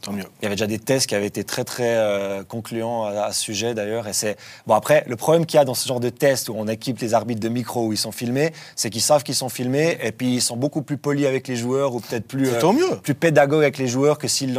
[0.02, 0.24] Tant mieux.
[0.42, 3.42] Il y avait déjà des tests qui avaient été très très euh, concluants à, ce
[3.42, 4.08] sujet d'ailleurs.
[4.08, 6.56] Et c'est bon après le problème qu'il y a dans ce genre de tests où
[6.56, 9.50] on équipe les arbitres de micro où ils sont filmés, c'est qu'ils savent qu'ils sont
[9.50, 12.72] filmés et puis ils sont beaucoup plus polis avec les joueurs ou peut-être plus euh,
[12.72, 12.98] mieux.
[13.02, 14.58] plus pédagogues avec les joueurs que s'ils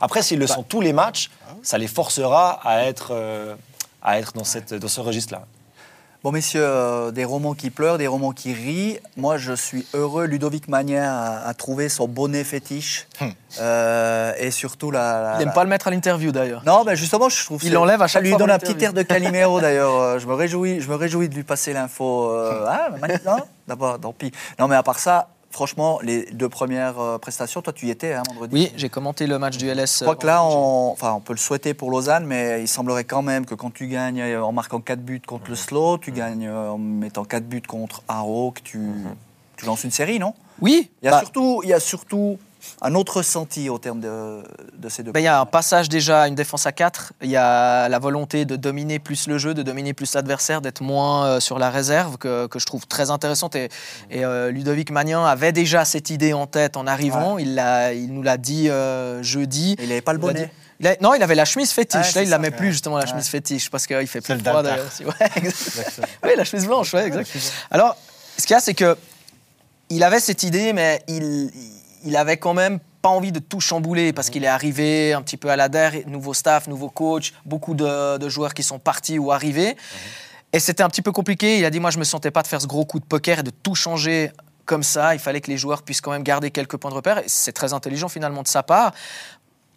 [0.00, 0.54] après s'ils le bah.
[0.54, 1.30] sont tous les matchs,
[1.62, 3.54] ça les forcera à être euh,
[4.02, 5.46] à être dans cette dans ce registre là.
[6.22, 8.98] Bon, messieurs, euh, des romans qui pleurent, des romans qui rient.
[9.16, 10.26] Moi, je suis heureux.
[10.26, 13.06] Ludovic Magnin a, trouvé son bonnet fétiche.
[13.22, 13.32] Hum.
[13.58, 15.36] Euh, et surtout la.
[15.36, 16.62] il n'aime pas le mettre à l'interview d'ailleurs.
[16.66, 17.64] Non, mais justement, je trouve.
[17.64, 18.30] Il l'enlève à chaque fois.
[18.30, 19.94] Ça lui donne un petit air de Calimero d'ailleurs.
[19.98, 22.30] Euh, je me réjouis, je me réjouis de lui passer l'info.
[22.66, 22.90] Ah,
[23.24, 24.30] non, d'abord, tant pis.
[24.58, 28.14] Non, mais à part ça, franchement, les deux premières euh, prestations, toi tu y étais
[28.14, 29.98] hein, vendredi Oui, j'ai commenté le match du LS.
[29.98, 33.04] Je crois que là, on, enfin, on peut le souhaiter pour Lausanne, mais il semblerait
[33.04, 36.12] quand même que quand tu gagnes euh, en marquant 4 buts contre le Slow, tu
[36.12, 39.14] gagnes euh, en mettant 4 buts contre Haro, que tu, mhm.
[39.56, 40.34] tu lances une série, non?
[40.60, 40.90] Oui.
[41.02, 42.38] Il y a, bah surtout, il y a surtout
[42.82, 44.42] un autre ressenti au terme de,
[44.88, 47.12] ces deux ben, Il y a un passage déjà à une défense à 4.
[47.22, 50.82] Il y a la volonté de dominer plus le jeu, de dominer plus l'adversaire, d'être
[50.82, 53.56] moins euh, sur la réserve, que, je trouve très intéressante.
[53.56, 53.68] Et,
[54.10, 57.38] et euh, Ludovic Magnan avait déjà cette idée en tête en arrivant.
[57.38, 57.62] Il,
[57.94, 59.76] il, nous l'a dit euh, jeudi.
[59.78, 60.50] Il n'avait pas le bonnet
[61.00, 62.14] non, il avait la chemise fétiche.
[62.14, 64.62] Là, il ne la met plus, justement, la chemise fétiche, parce qu'il fait plus froid
[64.62, 64.86] d'ailleurs.
[66.24, 67.30] oui, la chemise blanche, ouais, exact.
[67.70, 67.96] Alors,
[68.38, 68.96] ce qu'il y a, c'est que
[69.90, 71.79] il avait cette idée, mais il, il
[72.16, 75.48] avait quand même pas envie de tout chambouler parce qu'il est arrivé un petit peu
[75.48, 79.76] à la der, nouveau staff, nouveau coach, beaucoup de, joueurs qui sont partis ou arrivés.
[80.52, 81.58] Et c'était un petit peu compliqué.
[81.58, 83.40] Il a dit Moi, je me sentais pas de faire ce gros coup de poker
[83.40, 84.32] et de tout changer
[84.64, 85.14] comme ça.
[85.14, 87.22] Il fallait que les joueurs puissent quand même garder quelques points de repère.
[87.26, 88.92] C'est très intelligent finalement de sa part.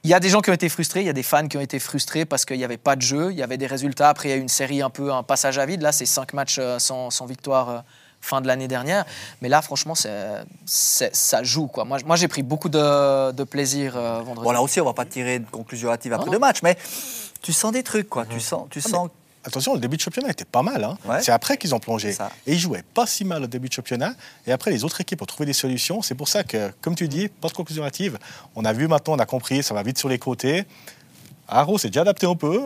[0.06, 1.56] Il y a des gens qui ont été frustrés, il y a des fans qui
[1.56, 4.10] ont été frustrés parce qu'il n'y avait pas de jeu, il y avait des résultats.
[4.10, 5.82] Après, il y a eu une série un peu, un passage à vide.
[5.82, 7.80] Là, c'est cinq matchs euh, sans, sans victoire euh,
[8.24, 9.06] fin de l'année dernière.
[9.42, 11.68] Mais là, franchement, ça joue.
[11.68, 11.86] Quoi.
[11.86, 14.46] Moi, moi j'ai pris beaucoup de, plaisir euh, vendredi.
[14.46, 16.78] Bon, là aussi, on ne va pas tirer de conclusion hâtive après deux matchs, mais
[17.42, 18.10] tu sens des trucs.
[18.10, 18.26] Quoi.
[18.26, 19.10] Tu sens, tu ah, sens
[19.46, 20.86] Attention, le début de championnat était pas mal.
[20.86, 20.98] Hein.
[21.22, 22.16] C'est après qu'ils ont plongé.
[22.48, 24.14] Et ils jouaient pas si mal au début de championnat.
[24.48, 26.02] Et après, les autres équipes ont trouvé des solutions.
[26.02, 28.18] C'est pour ça que, comme tu dis, pas de conclusion hâtive.
[28.56, 30.64] On a vu maintenant, on a compris, ça va vite sur les côtés.
[31.50, 32.62] Arrow s'est déjà adapté un peu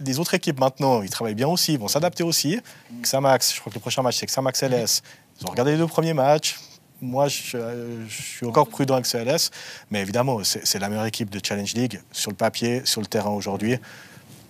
[0.00, 2.60] les autres équipes maintenant, ils travaillent bien aussi, ils vont s'adapter aussi.
[3.02, 5.02] Xamax, je crois que le prochain match c'est Xamax LS.
[5.40, 6.58] Ils ont regardé les deux premiers matchs.
[7.00, 9.50] Moi, je, suis encore prudent avec CLS,
[9.90, 13.30] mais évidemment, c'est la meilleure équipe de Challenge League sur le papier, sur le terrain
[13.30, 13.76] aujourd'hui.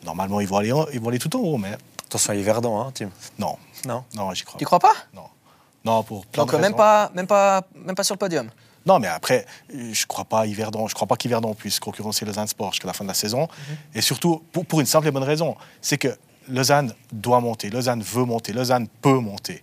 [0.04, 1.72] Normalement, ils vont aller, ils vont aller tout en haut, mais
[2.04, 3.08] attention à Yverdon, hein, Tim.
[3.38, 4.58] Non, non, non, j'y crois.
[4.58, 4.92] Tu crois pas?
[5.14, 5.24] Non,
[5.84, 8.50] non, pour plein Donc même pas, même pas, même pas sur le podium.
[8.86, 12.72] Non, mais après, je crois pas Yverdon, je crois pas qu'Yverdon puisse concurrencer Lausanne Sport
[12.72, 13.42] jusqu'à la fin de la saison.
[13.42, 13.76] Mhm.
[13.94, 16.16] Et surtout, pour, pour, une simple et bonne raison, c'est que
[16.48, 19.62] Lausanne doit monter, Lausanne veut monter, Lausanne peut monter.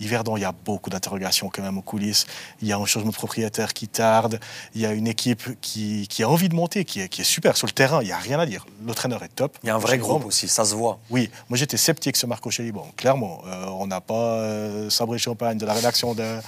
[0.00, 2.26] Yverdon, il y a beaucoup d'interrogations quand même aux coulisses.
[2.62, 4.40] Il y a un changement de propriétaire qui tarde.
[4.74, 7.24] Il y a une équipe qui, qui a envie de monter, qui est, qui est,
[7.24, 8.02] super sur le terrain.
[8.02, 8.66] Il n'y a rien à dire.
[8.84, 9.58] L'entraîneur est top.
[9.62, 10.98] Il y a un vrai groupe aussi, ça se voit.
[11.10, 15.58] Oui, moi j'étais sceptique sur Marco Bon, Clairement, euh, on n'a pas euh, sabré champagne
[15.58, 16.40] de la rédaction de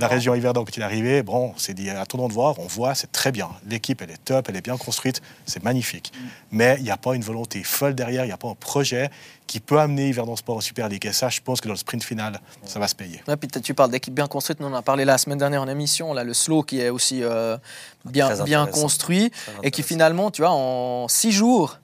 [0.00, 1.22] la région Yverdon quand il est arrivé.
[1.22, 2.58] Bon, c'est dit, attendons de voir.
[2.58, 3.50] On voit, c'est très bien.
[3.68, 6.12] L'équipe, elle est top, elle est bien construite, c'est magnifique.
[6.50, 9.10] Mais il n'y a pas une volonté folle derrière, il n'y a pas un projet
[9.50, 11.04] qui peut amener Yverdon Sport en Super League.
[11.06, 13.20] Et ça, je pense que dans le sprint final, ça va se payer.
[13.40, 14.58] puis tu parles d'équipe bien construite.
[14.60, 16.14] on en a parlé la semaine dernière en émission.
[16.14, 17.56] Là, le slow qui est aussi euh,
[18.04, 19.32] bien, bien construit
[19.64, 21.80] et qui finalement, tu vois, en six jours,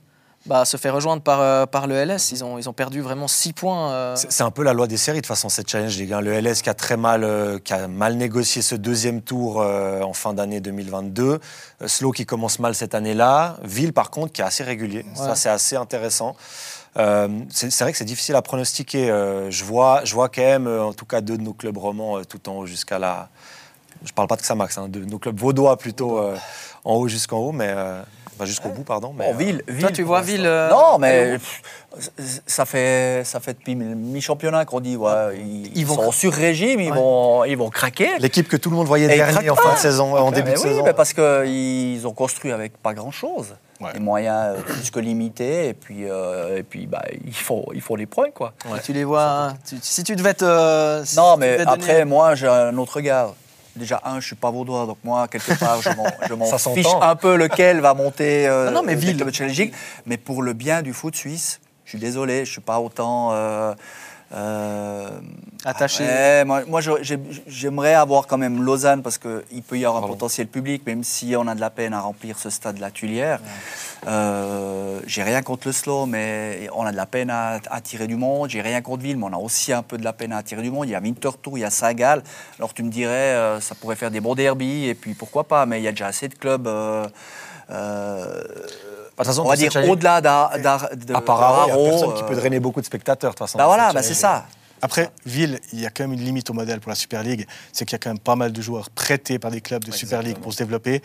[0.46, 2.30] bah, se fait rejoindre par, euh, par le LS.
[2.30, 3.90] Ils ont, ils ont perdu vraiment six points.
[3.90, 4.14] Euh.
[4.16, 6.20] C'est un peu la loi des séries, de toute façon, cette challenge, les gars.
[6.20, 10.34] Le LS qui a très mal, qui a mal négocié ce deuxième tour en fin
[10.34, 11.40] d'année 2022.
[11.84, 13.56] Slow qui commence mal cette année-là.
[13.64, 15.04] Ville, par contre, qui est assez régulier.
[15.16, 16.36] Ça, c'est assez intéressant.
[16.98, 19.10] Euh, c'est vrai que c'est difficile à pronostiquer.
[19.10, 21.76] Euh, je, vois, je vois quand même, euh, en tout cas, deux de nos clubs
[21.76, 23.28] romans tout en haut jusqu'à la.
[24.04, 26.20] Je parle pas de Xamax, hein, de nos clubs vaudois plutôt
[26.84, 27.74] en haut jusqu'en haut, mais.
[28.42, 29.14] jusqu'au bout, pardon.
[29.16, 30.48] Mais, ville, Toi, tu vois Ville.
[30.70, 31.38] Non, mais
[32.46, 35.38] ça fait, ça fait depuis mi-championnat qu'on dit ouais,
[35.74, 38.18] ils, vont sont sur régime, ils, vont, ils vont craquer.
[38.18, 40.84] L'équipe que tout le monde voyait dernier en fin de saison, en début de saison.
[40.84, 43.54] Oui, parce qu'ils ont construit avec pas grand-chose.
[43.92, 47.80] Les moyens euh, plus que limités, et puis, euh, et puis bah, il, faut, il
[47.80, 48.30] faut les points.
[48.30, 48.54] Quoi.
[48.82, 51.16] Tu les vois, si tu devais te.
[51.16, 53.34] non, mais après, moi, j'ai un autre regard.
[53.76, 55.90] Déjà, un, je suis pas vaudois, donc moi, quelque part, je
[56.34, 59.22] m'en fiche un peu lequel va monter euh, non, mais ville.
[60.06, 63.30] Mais pour le bien du foot suisse, je suis désolé, je suis pas autant.
[63.32, 63.74] Euh,
[65.64, 66.44] Attaché.
[66.44, 66.80] moi, moi
[67.46, 71.34] j'aimerais avoir quand même Lausanne parce qu'il peut y avoir un potentiel public, même si
[71.36, 73.40] on a de la peine à remplir ce stade de la Tuilière.
[74.06, 78.16] Euh, j'ai rien contre le slow, mais on a de la peine à attirer du
[78.16, 78.50] monde.
[78.50, 80.62] J'ai rien contre Ville, mais on a aussi un peu de la peine à attirer
[80.62, 80.86] du monde.
[80.86, 82.22] Il y a Winterthur, il y a Saint-Gall.
[82.58, 85.66] Alors tu me dirais, euh, ça pourrait faire des bons derbies, et puis pourquoi pas,
[85.66, 86.68] mais il y a déjà assez de clubs.
[86.68, 88.42] Euh,
[89.18, 90.50] on va dire au-delà d'Aro.
[90.54, 93.58] il n'y a personne qui peut euh, drainer beaucoup de spectateurs, de toute façon.
[93.58, 94.46] Bah voilà, bah c'est ça.
[94.82, 97.46] Après, Ville, il y a quand même une limite au modèle pour la Super League,
[97.72, 99.90] c'est qu'il y a quand même pas mal de joueurs prêtés par des clubs de
[99.90, 101.02] Super League pour se développer,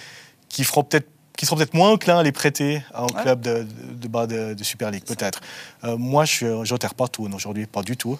[0.50, 3.66] qui feront peut-être qui seront peut-être moins enclins à les prêter à un club de,
[4.08, 5.42] bas de, Super League, peut-être.
[5.84, 8.20] Euh, moi, je n'enterre pas tout aujourd'hui, pas du tout.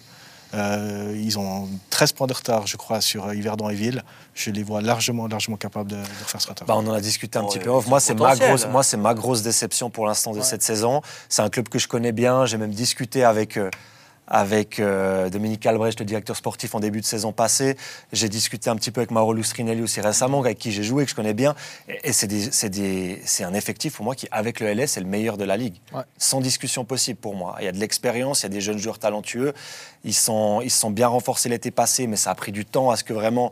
[0.54, 4.04] Euh, ils ont 13 points de retard, je crois, sur Yverdon et Ville.
[4.34, 6.68] Je les vois largement, largement capables de, refaire ce retard.
[6.68, 9.42] Bah, on en a discuté un petit peu Moi, c'est ma, grosse, moi, ma grosse
[9.42, 11.02] déception pour l'instant de cette saison.
[11.30, 12.46] C'est un club que je connais bien.
[12.46, 13.58] J'ai même discuté avec.
[13.58, 13.70] Euh,
[14.32, 17.76] avec euh, Dominique Albrecht, le directeur sportif, en début de saison passée.
[18.14, 21.12] J'ai discuté un petit peu avec Mauro Lustrinelli aussi récemment, avec qui j'ai joué, que
[21.12, 21.54] je connais bien.
[22.04, 25.58] Et, c'est un effectif pour moi qui, avec le LS, est le meilleur de la
[25.58, 25.76] ligue.
[26.18, 27.58] Sans discussion possible pour moi.
[27.60, 29.54] Il y a de l'expérience, il y a des jeunes joueurs talentueux.
[30.06, 32.96] Ils sont, ils sont bien renforcés l'été passé, mais ça a pris du temps à
[32.96, 33.52] ce que vraiment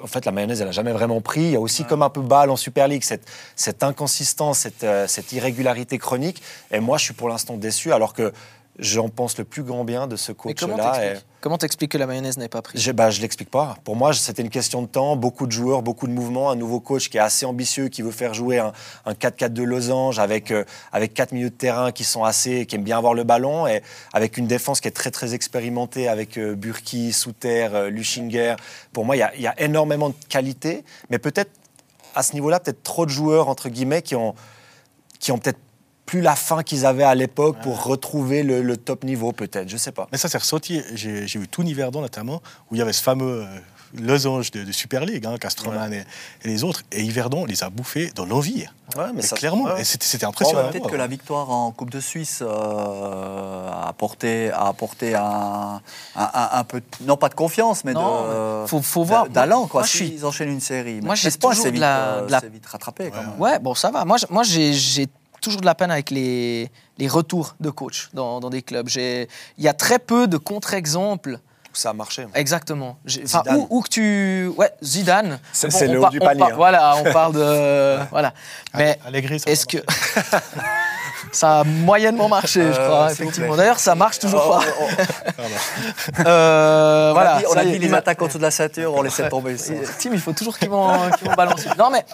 [0.00, 1.40] en fait, la mayonnaise, elle n'a jamais vraiment pris.
[1.40, 4.84] Il y a aussi comme un peu balle en Super League, cette, cette inconsistance, cette,
[4.84, 6.40] euh, cette irrégularité chronique.
[6.70, 8.32] Et moi, je suis pour l'instant déçu, alors que
[8.78, 11.14] j'en pense le plus grand bien de ce coach-là.
[11.40, 13.76] Comment t'expliques que la mayonnaise n'est pas prise Je bah, Je l'explique pas.
[13.84, 16.78] Pour moi, c'était une question de temps, beaucoup de joueurs, beaucoup de mouvements, un nouveau
[16.78, 18.72] coach qui est assez ambitieux, qui veut faire jouer un,
[19.06, 22.84] 4-4 de losange avec, euh, avec 4 milieux de terrain qui sont assez, qui aiment
[22.84, 23.82] bien avoir le ballon, et
[24.12, 28.54] avec une défense qui est très très expérimentée avec euh, Burki, Souter, euh, Lushinger.
[28.92, 31.50] Pour moi, il y, y, a énormément de qualité, mais peut-être
[32.14, 34.34] à ce niveau-là, peut-être trop de joueurs, entre guillemets, qui ont,
[35.18, 35.58] qui ont peut-être
[36.12, 39.70] plus la fin qu'ils avaient à l'époque pour retrouver le, top niveau, peut-être.
[39.70, 40.08] Je sais pas.
[40.12, 40.82] Mais ça, c'est ressorti.
[40.94, 43.58] J'ai vu tout Niverdon, notamment, où il y avait ce fameux euh,
[43.98, 46.04] losange de, Super League, hein, Castroman et,
[46.44, 46.82] les autres.
[46.92, 48.66] Et Yverdon les a bouffés dans l'envie.
[48.94, 50.68] Ouais, mais, clairement, c'était impressionnant.
[50.68, 55.80] Peut-être que la victoire en Coupe de Suisse euh, a apporté, a apporté un,
[56.14, 59.30] un, peu, non pas de confiance, mais de, faut, faut voir.
[59.30, 59.66] d'allant.
[59.66, 59.86] Quoi.
[59.86, 61.00] S'ils enchaînent une série.
[61.00, 63.10] Moi, j'ai toujours vite, de la, euh, vite rattrapé.
[63.10, 63.40] Quand même.
[63.40, 64.04] ouais, bon, ça va.
[64.04, 65.08] Moi, moi j'ai
[65.42, 68.88] toujours de la peine avec les, les retours de coach dans, dans des clubs.
[68.96, 69.26] Il
[69.58, 71.38] y a très peu de contre-exemples.
[71.70, 72.26] Où ça a marché.
[72.34, 72.98] Exactement.
[73.54, 74.46] Où, où, que tu.
[74.56, 75.40] Ouais, Zidane.
[75.52, 76.42] C'est le haut du panier.
[76.42, 76.54] Hein.
[76.54, 77.98] Voilà, on parle de.
[78.10, 78.32] voilà.
[78.74, 78.98] Mais
[79.46, 79.78] est-ce que.
[81.32, 83.56] ça a moyennement marché, je euh, crois, effectivement.
[83.56, 84.64] D'ailleurs, ça marche toujours oh, pas.
[84.80, 86.22] Oh, oh.
[86.26, 88.94] euh, on voilà, a dit, on a dit les attaques en dessous de la ceinture,
[88.94, 89.56] on laissait tomber.
[89.56, 91.70] Tim, il faut toujours qu'ils vont, qu vont balancer.
[91.78, 92.04] Non, mais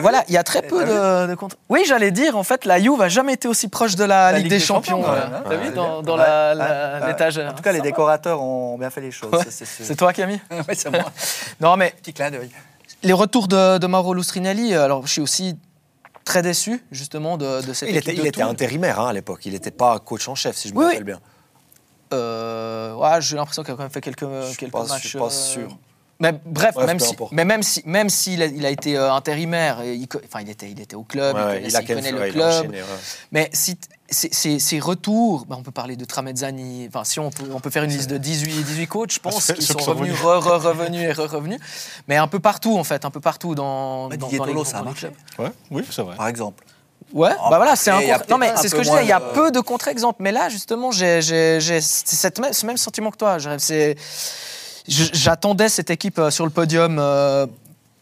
[0.00, 1.56] voilà, il y a très peu de, de contre.
[1.68, 4.48] Oui, j'allais dire, en fait, la Juve n'a jamais été aussi proche de la, Ligue,
[4.48, 5.02] des, Champions.
[5.02, 7.50] T'as vu, dans, dans l'étagère.
[7.50, 9.30] En tout cas, les décorateurs ont bien fait les choses.
[9.48, 11.10] C'est toi, Camille Oui, c'est moi.
[11.60, 11.94] non, mais.
[12.02, 12.50] Petit clin d'œil.
[13.02, 15.56] Les retours de, de Mauro Lustrinelli, alors je suis aussi
[16.24, 17.96] très déçu justement de, de cette il.
[17.96, 20.74] Était, il était intérimaire hein, à l'époque, il n'était pas coach en chef, si je
[20.74, 21.20] me rappelle bien.
[22.12, 24.26] Euh, ouais, j'ai l'impression qu'il a quand même fait quelques,
[24.58, 25.02] quelques matchs.
[25.02, 25.76] Je suis pas sûr.
[26.20, 29.82] Mais bref, même, si, mais même si, même s'il a, il a été euh, intérimaire,
[29.82, 32.72] il, enfin il était, il était au club, il, connaît, le club.
[33.32, 33.78] mais si
[34.10, 37.84] ces retours, bah, on peut parler de Tramezzani, enfin si on peut, on peut faire
[37.84, 41.12] une liste de 18, 18 coachs, je pense, qui sont revenus, re, re, revenus et
[41.12, 41.58] re, revenus,
[42.06, 45.42] mais un peu partout en fait, un peu partout dans, dans, dans les, ça a.
[45.42, 46.16] Ouais, oui, c'est vrai.
[46.16, 46.64] Par exemple.
[47.14, 49.20] Ouais, bah voilà, c'est un Non mais c'est ce que je disais, il y a
[49.20, 53.38] peu de contre-exemples, mais là justement, j'ai ce même sentiment que toi.
[53.58, 53.96] C'est
[54.88, 56.98] J'attendais cette équipe euh, sur le podium.
[56.98, 57.46] Euh,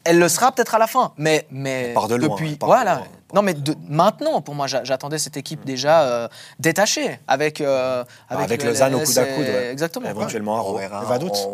[0.04, 3.02] elle le sera peut-être à la fin, mais mais de depuis voilà.
[3.34, 7.62] Non mais de, maintenant pour moi j'attendais cette équipe déjà euh, détachée avec
[8.28, 11.48] avec, Lausanne au coude à coude exactement éventuellement Aro et Vaduz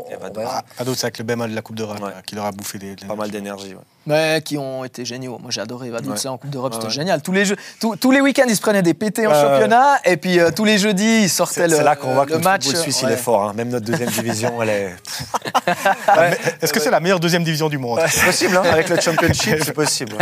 [0.95, 3.31] c'est avec le bémol de la Coupe d'Europe qui leur a bouffé des, pas mal
[3.31, 3.75] d'énergie
[4.07, 5.39] mais qui ont été géniaux.
[5.41, 7.23] Moi, j'ai adoré Vaduz en Coupe d'Europe, c'était génial.
[7.23, 10.39] Tous les, jeux, tous, les week-ends, ils se prenaient des PT en championnat, et puis
[10.39, 12.69] euh, tous les jeudis, ils sortaient le, C'est là qu'on voit que le match.
[12.69, 13.49] Le suisse, il est fort.
[13.49, 13.53] Hein.
[13.55, 14.97] Même notre deuxième division, elle est.
[16.61, 18.01] Est-ce que c'est la meilleure deuxième division du monde?
[18.09, 18.63] C'est possible, hein.
[18.71, 20.17] avec le Championship, c'est possible.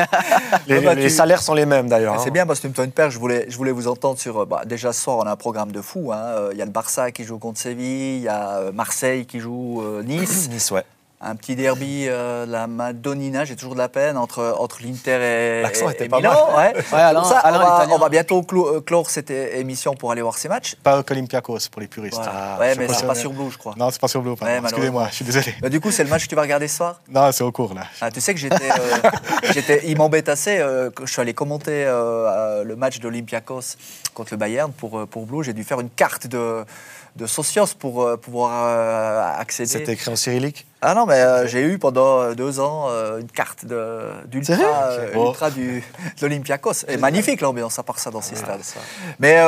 [0.67, 0.95] Les, bah,
[1.43, 2.21] sont les mêmes d'ailleurs.
[2.21, 2.33] C'est hein.
[2.33, 3.11] bien parce que tu me fais une paire.
[3.11, 4.47] Je voulais, je voulais vous entendre sur.
[4.47, 6.13] Bah, déjà, ce soir, on a un programme de fou.
[6.13, 9.27] Euh, il y a le Barça qui joue contre Séville, il y a euh, Marseille
[9.27, 10.49] qui joue Nice.
[10.51, 10.85] Nice, ouais
[11.23, 15.63] un petit derby, euh, la Madonnina, j'ai toujours de la peine, entre, entre l'Inter et,
[15.63, 16.51] L'accent était pas Milan.
[16.53, 16.75] Mal.
[16.75, 16.85] Ouais.
[16.93, 20.49] Alain, ça, on, va, on, va, bientôt euh, clore, cette émission pour aller voir ces
[20.49, 20.75] matchs.
[20.83, 22.21] Pas Olympiakos pour les puristes.
[22.25, 23.75] Ah, ouais, mais c'est pas sur Blue, je crois.
[23.77, 24.35] Non, c'est pas sur Blue.
[24.63, 25.55] Excusez-moi, je suis désolé.
[25.61, 27.01] Bah, du coup, c'est le match que tu vas regarder ce soir?
[27.09, 27.85] Non, c'est au cours là.
[28.01, 29.11] Ah, tu sais que j'étais, euh,
[29.53, 30.59] j'étais, il m'embête assez.
[30.59, 33.77] Euh, je suis allé commenter le match d'Olympiakos
[34.15, 35.45] contre le Bayern pour pour Blue.
[35.45, 36.65] J'ai dû faire une carte de
[37.17, 39.69] de Socios pour pouvoir accéder.
[39.69, 40.67] C'était écrit en cyrillique?
[40.85, 45.49] Ah non, mais euh, j'ai eu pendant euh, deux ans euh, une carte d'ultra ultra
[45.53, 45.81] du,
[46.21, 46.87] de l'Olympiakos.
[46.89, 48.61] Et magnifique l'ambiance, à part ça, dans ces stades.
[49.21, 49.41] Mais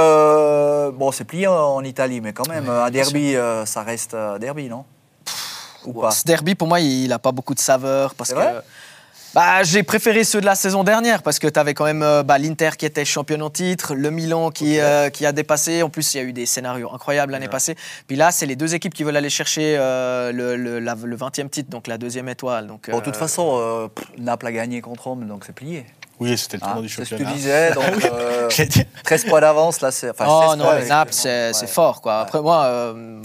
[0.93, 3.35] bon, c'est plié en, Italie, mais quand même, un derby,
[3.67, 4.85] ça reste un derby, non?
[5.85, 6.13] Ou pas?
[6.13, 8.63] Ce derby, pour moi, il n'a pas beaucoup de saveur parce que.
[9.35, 12.23] Bah, j'ai préféré ceux de la saison dernière parce que tu avais quand même euh,
[12.23, 15.83] bah, l'Inter qui était champion en titre, le Milan qui, euh, qui a dépassé.
[15.83, 17.75] En plus, il y a eu des scénarios incroyables l'année passée.
[18.07, 21.49] Puis là, c'est les deux équipes qui veulent aller chercher euh, le, le, le, 20e
[21.49, 22.69] titre, donc la deuxième étoile.
[22.69, 25.85] Donc, bon, de toute façon, Naples a gagné contre Rome, donc c'est plié.
[26.21, 27.09] Oui, c'était le tournoi ah, du championnat.
[27.09, 28.49] C'est ce que tu disais, donc euh,
[29.03, 30.11] 13 points d'avance, là, c'est...
[30.11, 32.21] Enfin, oh non, mais Naples, c'est fort, quoi.
[32.21, 33.23] Après, moi, euh,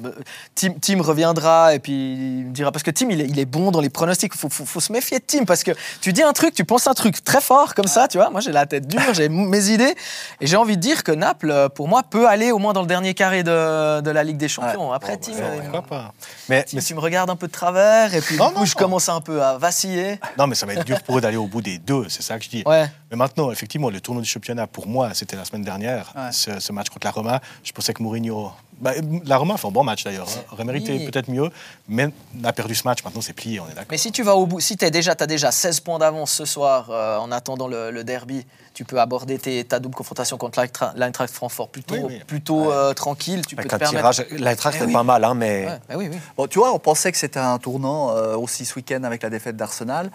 [0.56, 2.71] Tim, Tim, reviendra et puis il me dira...
[2.71, 4.32] Parce que Tim, il est, il est bon dans les pronostics.
[4.34, 5.71] Il faut, faut, faut, se méfier de Tim, parce que
[6.02, 8.30] tu dis un truc, tu penses un truc très fort, comme ça, tu vois.
[8.32, 9.95] Moi, j'ai la tête dure, j'ai mes idées.
[10.41, 12.82] Et j'ai envie de dire que Naples, euh, pour moi, peut aller au moins dans
[12.82, 14.91] le dernier carré de, de la Ligue des Champions.
[14.91, 15.34] Après, Tim...
[15.34, 16.13] Bah, pourquoi pas
[16.47, 19.10] mais, Tim, tu me regardes un peu de travers, et puis du coup, je commence
[19.10, 20.19] un peu à vaciller.
[20.38, 22.38] Non, mais ça va être dur pour eux d'aller au bout des deux, c'est ça
[22.38, 22.63] que je dis.
[22.82, 22.92] Ouais.
[23.12, 26.89] Mais maintenant, effectivement, le tournoi du championnat, pour moi, c'était la semaine dernière, ce, match
[26.89, 27.42] contre la Roma.
[27.63, 28.92] Je pensais que Mourinho Bah,
[29.26, 30.28] la Roma fait un bon match d'ailleurs.
[30.30, 30.54] Hein.
[30.54, 31.50] Aurait mérité peut-être mieux,
[31.88, 32.10] mais
[32.44, 33.04] a perdu ce match.
[33.04, 33.88] Maintenant, c'est plié, on est d'accord.
[33.92, 36.46] Mais si tu vas au bout, si as déjà, as déjà 16 points d'avance ce
[36.46, 40.63] soir euh, en attendant le, derby, tu peux aborder ta double confrontation contre
[40.96, 43.45] l'Eintracht Francfort plutôt, plutôt euh, tranquille.
[43.45, 44.24] Tu peux te permettre...
[44.32, 45.68] L'Eintracht, c'est pas mal, hein, mais.
[45.93, 49.24] oui, bon, tu vois, on pensait que c'était un tournant euh, aussi ce week-end avec
[49.24, 50.10] la défaite d'Arsenal.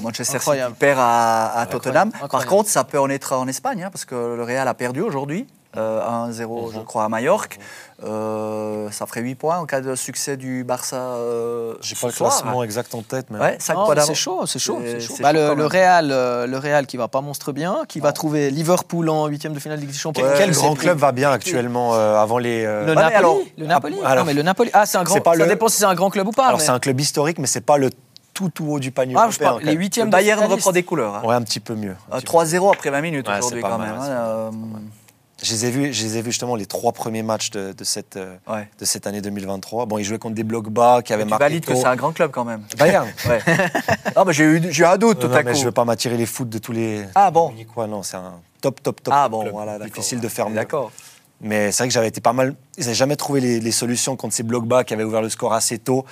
[0.00, 2.10] Manchester City perd à, Tottenham.
[2.30, 5.02] Par contre, ça peut en être en Espagne, hein, parce que le Real a perdu
[5.02, 5.46] aujourd'hui.
[5.76, 6.84] 1-0, euh, je mhm.
[6.84, 7.58] crois, à Majorque.
[8.02, 10.96] Euh, ça ferait 8 points en cas de succès du Barça.
[10.96, 14.80] Euh, J'ai pas le classement exact en tête, mais ouais, C'est chaud, c'est chaud.
[15.20, 19.26] Bah, le, Real, le Real qui va pas monstre bien, qui va trouver Liverpool en
[19.26, 20.26] huitième de finale de Ligue des Champions.
[20.36, 23.52] Quel, grand club va bien actuellement avant les Le Napoli.
[23.58, 23.96] le Napoli.
[24.04, 24.70] Ah, non, mais le Napoli.
[24.72, 25.22] Ah, c'est un grand.
[25.22, 26.48] ça dépend si c'est un grand club ou pas.
[26.48, 27.90] Alors c'est un club historique, mais c'est pas le
[28.32, 29.14] tout, tout haut du panier.
[29.18, 30.06] Ah, européen, les huitièmes.
[30.06, 31.16] Le Bayern reprend des couleurs.
[31.16, 31.22] Hein.
[31.24, 31.96] Ouais, un petit peu mieux.
[32.10, 34.50] 3-0 après 20 minutes aujourd'hui quand même.
[35.42, 37.84] Je les ai vus, je les ai vus justement les trois premiers matchs de, de
[37.84, 38.36] cette, euh,
[38.78, 39.86] de cette année 2023.
[39.86, 41.44] Bon, ils jouaient contre des blocs bas qui avaient marqué.
[41.44, 42.62] valide que c'est un grand club quand même.
[42.78, 43.08] Bayern.
[43.28, 43.40] ouais.
[44.16, 45.54] non, mais j'ai eu, eu un doute tout à coup.
[45.54, 47.04] Je ne veux pas m'attirer les foot de tous les.
[47.14, 47.52] Ah bon.
[47.72, 49.14] Quoi, non, c'est un top, top, top.
[49.16, 50.92] Ah bon, voilà, difficile de faire D'accord.
[51.42, 52.54] Mais c'est vrai que j'avais été pas mal.
[52.76, 55.30] Ils n'avaient jamais trouvé les, les, solutions contre ces blocs bas qui avaient ouvert le
[55.30, 56.04] score assez tôt.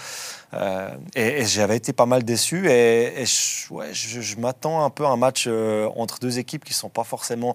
[0.55, 2.71] Euh, et, j'avais été pas mal déçu.
[2.71, 6.73] Et, je, ouais, je, m'attends un peu à un match euh, entre deux équipes qui
[6.73, 7.55] ne sont pas forcément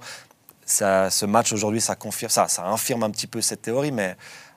[0.65, 4.15] ce match aujourd'hui, ça confirme, ça, ça infirme un petit peu cette théorie, mais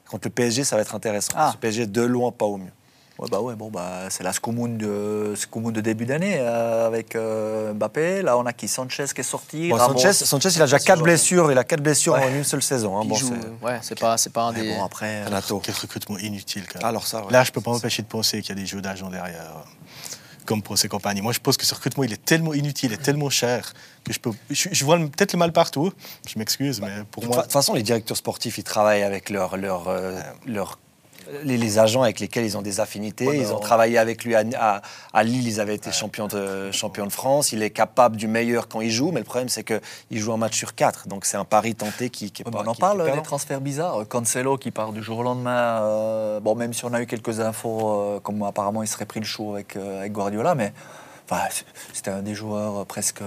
[0.09, 1.33] contre le PSG, ça va être intéressant.
[1.37, 1.53] Ah.
[1.55, 2.73] Le PSG de loin, pas au mieux.
[3.19, 7.73] Ouais, bah ouais, bon, bah, c'est la Scoumoun de, de début d'année euh, avec euh,
[7.73, 8.21] Mbappé.
[8.21, 8.69] Là, on a qui?
[8.69, 9.71] Sanchez qui est sorti.
[9.71, 11.51] Sanchez, Sanchez, il a déjà quatre blessures.
[11.51, 12.99] Il a quatre blessures en une seule saison.
[12.99, 13.07] Hein.
[13.07, 13.17] Bon,
[13.63, 14.69] ouais, c'est pas, c'est pas un des.
[14.69, 15.25] Bon, après,
[15.63, 16.65] quel recrutement inutile.
[16.71, 16.89] Quand même.
[16.89, 17.23] Alors ça.
[17.31, 19.65] Là, je peux pas m'empêcher de penser qu'il y a des jeux d'agents derrière
[20.47, 21.21] comme pour ces compagnies.
[21.21, 23.75] Moi, je pense que ce recrutement, il est tellement inutile et tellement cher
[24.05, 24.31] que je peux.
[24.51, 25.93] Je, vois peut-être le mal partout.
[26.27, 27.37] Je m'excuse, mais pour moi.
[27.37, 30.79] De toute façon, les directeurs sportifs, ils travaillent avec leur, leur, euh, leur
[31.43, 33.25] les, agents avec lesquels ils ont des affinités.
[33.25, 37.13] ils ont travaillé avec lui à, à, Lille, ils avaient été champions, de, champions de
[37.13, 37.53] France.
[37.53, 40.37] Il est capable du meilleur quand il joue, mais le problème, c'est qu'il joue un
[40.37, 41.09] match sur quatre.
[41.09, 42.63] Donc c'est un pari tenté qui, qui est pas.
[42.65, 44.07] On en parle des transferts bizarres.
[44.09, 45.83] Cancelo qui part du jour au lendemain.
[45.83, 49.21] Euh, bon, même si on a eu quelques infos, euh, comme apparemment il serait pris
[49.21, 50.73] le show avec, euh, avec Guardiola, mais
[51.29, 51.43] enfin,
[51.93, 53.21] c'était un des joueurs presque.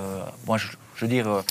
[0.46, 1.44] moi, je, je veux dire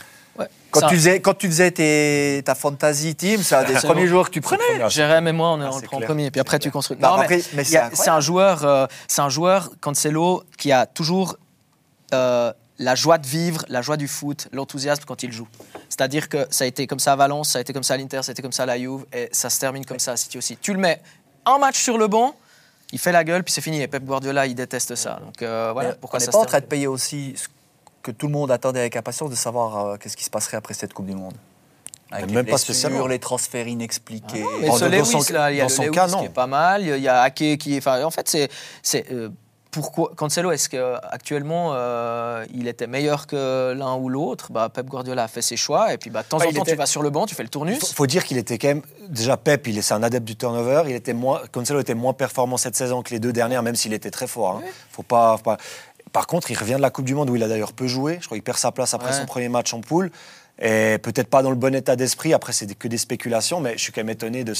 [0.71, 4.35] quand, tu faisais, quand tu faisais ta fantasy team, c'est un des premiers joueurs que
[4.35, 4.89] tu prenais.
[4.89, 6.99] Jérém et moi, on, est, ah, en premier, puis après tu construis.
[6.99, 11.37] Non, mais, c'est un joueur, euh, c'est un joueur, Cancelo, qui a toujours
[12.15, 15.49] euh, la joie de vivre, la joie du foot, l'enthousiasme quand il joue.
[15.89, 17.97] C'est-à-dire que ça a été comme ça à Valence, ça a été comme ça à
[17.97, 20.13] l'Inter, ça a été comme ça à la Juve, et ça se termine comme ça
[20.13, 20.57] à City aussi.
[20.57, 21.01] Tu le mets
[21.45, 22.35] un match sur le banc,
[22.93, 23.83] il fait la gueule, puis c'est fini.
[23.83, 25.21] Et Pep Guardiola, il déteste ça.
[25.25, 25.95] Donc euh, voilà.
[25.95, 27.35] pourquoi on n'est pas en train de payer aussi
[28.03, 30.75] que tout le monde attendait avec impatience de savoir euh, qu'est-ce qui se passerait après
[30.75, 31.35] cette Coupe du Monde.
[32.11, 33.07] Avec même les pas spécialement.
[33.07, 34.43] les transferts inexpliqués.
[34.43, 36.47] Ah mais ce Lewis, son, là, il y a le Lewis cas, qui est pas
[36.47, 37.79] mal, il y a Ake qui est...
[37.79, 38.49] Enfin, en fait, c'est...
[38.83, 39.29] c'est euh,
[39.71, 44.51] pourquoi Cancelo, est-ce qu'actuellement euh, il était meilleur que l'un ou l'autre?
[44.51, 46.75] Bah, Pep Guardiola a fait ses choix et puis bah, de temps en temps tu
[46.75, 47.79] vas sur le banc, tu fais le tournus.
[47.83, 50.85] Il faut, dire qu'il était quand même déjà Pep, il c'est un adepte du turnover.
[50.87, 53.93] Il était moins, Cancelo était moins performant cette saison que les deux dernières, même s'il
[53.93, 54.57] était très fort.
[54.57, 54.69] Hein.
[54.91, 55.59] Faut pas, faut pas,
[56.13, 58.19] par contre, il revient de la Coupe du Monde où il a d'ailleurs peu joué.
[58.21, 60.11] Je crois qu'il perd sa place après son premier match en poule.
[60.61, 62.35] Et peut-être pas dans le bon état d'esprit.
[62.35, 64.55] Après, c'est que des spéculations, mais je suis quand même étonné de,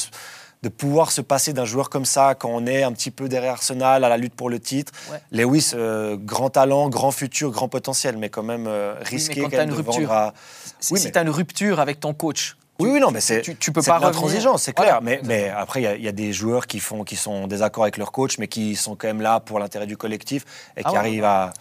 [0.63, 3.53] de pouvoir se passer d'un joueur comme ça quand on est un petit peu derrière
[3.53, 4.93] Arsenal à la lutte pour le titre.
[5.33, 9.71] Lewis, euh, grand talent, grand futur, grand potentiel, mais quand même euh, risqué quand même
[9.71, 10.13] de rupture.
[10.13, 10.35] à...
[10.81, 13.73] Si, tu as une rupture avec ton coach, oui, oui, non, mais c'est tu, tu,
[13.73, 15.01] peux pas l'intransigeance, c'est clair.
[15.03, 17.97] mais, mais après, il y, a des joueurs qui font, qui sont en désaccord avec
[17.97, 20.45] leur coach, mais qui sont quand même là pour l'intérêt du collectif
[20.77, 21.53] et ah qui arrivent à.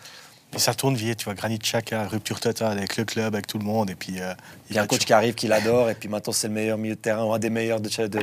[0.54, 3.58] Et ça tourne vite, tu vois, Granit Xhaka, rupture totale avec le club, avec tout
[3.58, 4.22] le monde, et puis.
[4.22, 4.34] Euh,
[4.70, 6.78] il y a un coach qui arrive, qui l'adore, et puis maintenant c'est le meilleur
[6.78, 8.20] milieu de terrain, un des meilleurs de, de, de,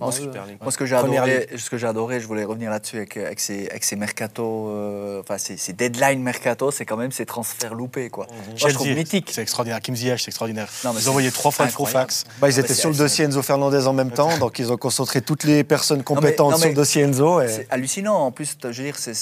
[0.00, 3.38] moi, ce que j'ai adoré, ce que j'ai adoré, je voulais revenir là-dessus avec, avec,
[3.38, 7.74] ces, avec ces mercato, euh, enfin ces, ces deadline mercato, c'est quand même ces transferts
[7.74, 8.26] loupés, quoi.
[8.26, 8.56] Mmh.
[8.56, 9.30] je trouve mythique.
[9.32, 9.80] C'est extraordinaire.
[9.80, 10.68] Kim Ziyech, c'est extraordinaire.
[10.84, 12.24] Non, ils ont envoyé trois fois le Profax.
[12.40, 15.20] Bah, ils étaient sur le dossier Enzo Fernandez en même temps, donc ils ont concentré
[15.20, 17.40] toutes les personnes compétentes sur le dossier Enzo.
[17.46, 18.16] C'est hallucinant.
[18.16, 19.14] En plus, je veux dire, c'est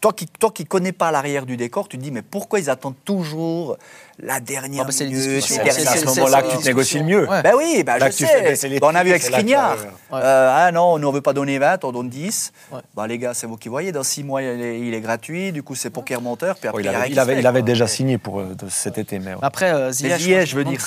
[0.00, 2.70] toi qui toi qui connais pas l'arrière du décor, tu te dis mais pourquoi ils
[2.70, 3.76] attendent toujours
[4.20, 7.26] la dernière ah bah minute C'est à ce moment-là que tu te négocies le mieux.
[7.26, 8.78] Ben oui, ben je sais.
[8.82, 9.76] on a vu avec Skriniar.
[10.12, 12.52] Euh, ah non, nous on veut pas donner 20, on donne 10.
[12.94, 13.92] Bah les gars, c'est vous qui voyez.
[13.92, 15.52] Dans 6 mois, il est, gratuit.
[15.52, 16.56] Du coup, c'est pour qu'il remonteur.
[16.56, 19.18] Puis après, il, avait, il, avait, déjà signé pour euh, cet été.
[19.18, 20.80] Mais Après, euh, Ziyech, je veux dire.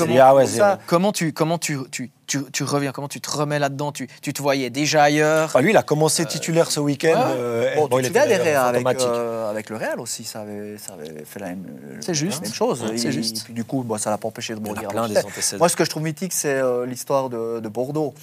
[0.85, 3.91] Comment tu comment tu tu, tu, reviens, comment tu te remets là-dedans?
[3.91, 5.51] Tu, tu, te voyais déjà ailleurs?
[5.53, 7.21] Ah, Lui, il a commencé titulaire ce week-end.
[7.35, 11.47] Euh, bon, tu te avec, avec, le Real aussi, ça avait, ça avait fait la
[11.47, 11.65] même,
[12.09, 12.43] juste.
[12.43, 12.85] même chose.
[12.95, 14.87] Il, puis, du coup, bon, ça l'a pas empêché de mourir.
[14.87, 15.57] plein des antécédents.
[15.59, 18.13] Moi, ce que je trouve mythique, c'est l'histoire de, de Bordeaux.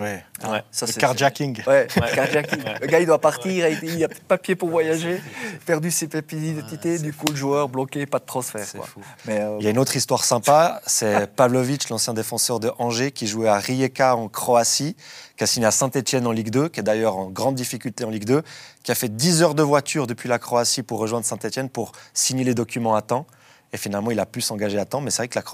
[0.00, 0.24] Ouais.
[0.48, 0.62] ouais.
[0.70, 1.62] Ça, le carjacking.
[1.66, 2.62] Ouais, carjacking.
[2.80, 5.20] Le gars, il doit partir, il n'y a plus de papier pour voyager,
[5.66, 8.66] perdu ses papiers d'identité, du coup, le joueur bloqué, pas de transfert.
[8.74, 8.86] Quoi.
[8.86, 9.00] Fou.
[9.26, 9.56] Mais euh...
[9.60, 13.48] Il y a une autre histoire sympa, c'est Pavlovic, l'ancien défenseur de Angers, qui jouait
[13.48, 14.96] à Rijeka en Croatie,
[15.36, 18.10] qui a signé à Saint-Etienne en Ligue 2, qui est d'ailleurs en grande difficulté en
[18.10, 18.42] Ligue 2,
[18.82, 22.44] qui a fait 10 heures de voiture depuis la Croatie pour rejoindre Saint-Etienne pour signer
[22.44, 23.26] les documents à temps.
[23.72, 25.00] Et finalement, il a pu s'engager à temps.
[25.00, 25.44] Mais c'est vrai que la,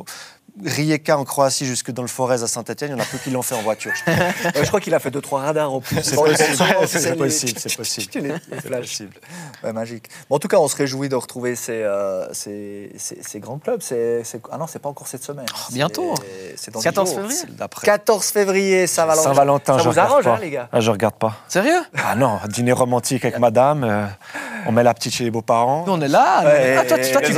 [0.64, 3.30] Rijeka en Croatie jusque dans le Forez à Saint-Etienne, il y en a peu qui
[3.30, 3.92] l'ont fait en voiture.
[4.06, 6.02] Je crois, qu'il a fait deux trois radars en plus.
[6.02, 8.40] C'est possible, c'est possible.
[8.60, 9.12] C'est possible.
[9.62, 10.08] Ouais, magique.
[10.28, 13.58] Bon, en tout cas, on se réjouit de retrouver ces, euh, ces, ces, ces grands
[13.58, 13.80] clubs.
[13.80, 15.46] C'est, ah non, c'est pas encore cette semaine.
[15.52, 16.14] Oh, bientôt.
[16.56, 17.38] C'est 14 février.
[17.82, 19.28] 14 février, Saint-Valentin.
[19.28, 20.26] Saint-Valentin, je vous arrange.
[20.26, 21.36] Hein, les gars ah, Je regarde pas.
[21.48, 23.84] Sérieux Ah non, dîner romantique avec madame.
[23.84, 24.06] Euh,
[24.66, 25.84] on met la petite chez les beaux-parents.
[25.86, 26.42] On est là.
[26.44, 27.32] Ouais, ah, toi, et, toi, tu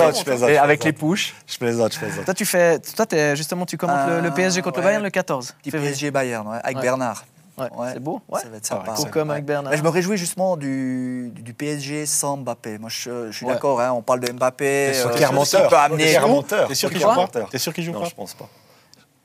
[0.70, 1.34] avec les push.
[1.46, 2.24] Je plaisante, je plaisante.
[2.24, 2.78] Toi, tu fais.
[2.78, 4.82] Toi, es, justement, tu commentes le, le, PSG contre ouais.
[4.84, 5.54] le Bayern le 14.
[5.62, 6.82] Petit PSG Bayern, ouais, avec Ouais.
[6.82, 7.24] Bernard.
[7.58, 8.22] Ouais, C'est beau.
[8.28, 8.40] Ouais.
[8.40, 8.94] Ça va être sympa.
[9.10, 9.34] Comme Ouais.
[9.34, 9.70] avec Bernard.
[9.70, 12.78] Mais je me réjouis justement du, du, du PSG sans Mbappé.
[12.78, 13.52] Moi, je, je suis Ouais.
[13.52, 14.94] d'accord, hein, on parle de Mbappé.
[14.94, 16.68] sûr euh, qu'il menteur.
[16.68, 18.48] T'es sûr qu'il joue pas T'es sûr qu'il joue Non, pas je pense pas.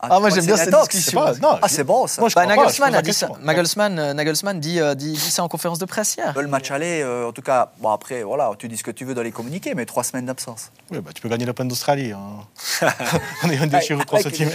[0.09, 1.21] Ah, moi, tu j'aime bien cette c'est discussion.
[1.41, 2.21] Non, Ah, c'est bon ça.
[2.21, 3.27] Moi, Bah, pas, Nagelsmann a dit ça.
[3.27, 3.43] question.
[3.45, 6.33] Nagelsmann, euh, Nagelsmann dit, euh, dit, dit ça en conférence de presse hier.
[6.39, 9.05] Le match aller, euh, en tout cas, bon après, voilà, tu dis ce que tu
[9.05, 10.71] veux dans les communiqués, mais trois semaines d'absence.
[10.91, 12.11] Oui, bah, tu peux gagner l'Open d'Australie.
[12.11, 12.45] Hein.
[13.43, 14.51] on est un des chirurgiens 3 Avec- cm.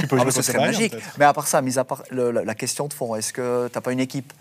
[0.00, 0.94] Tu peux Ah, jouer ce serait Bayern, magique.
[1.18, 3.68] Mais à part ça, mis à part le- la, la question de fond, est-ce que
[3.68, 4.32] tu n'as pas une équipe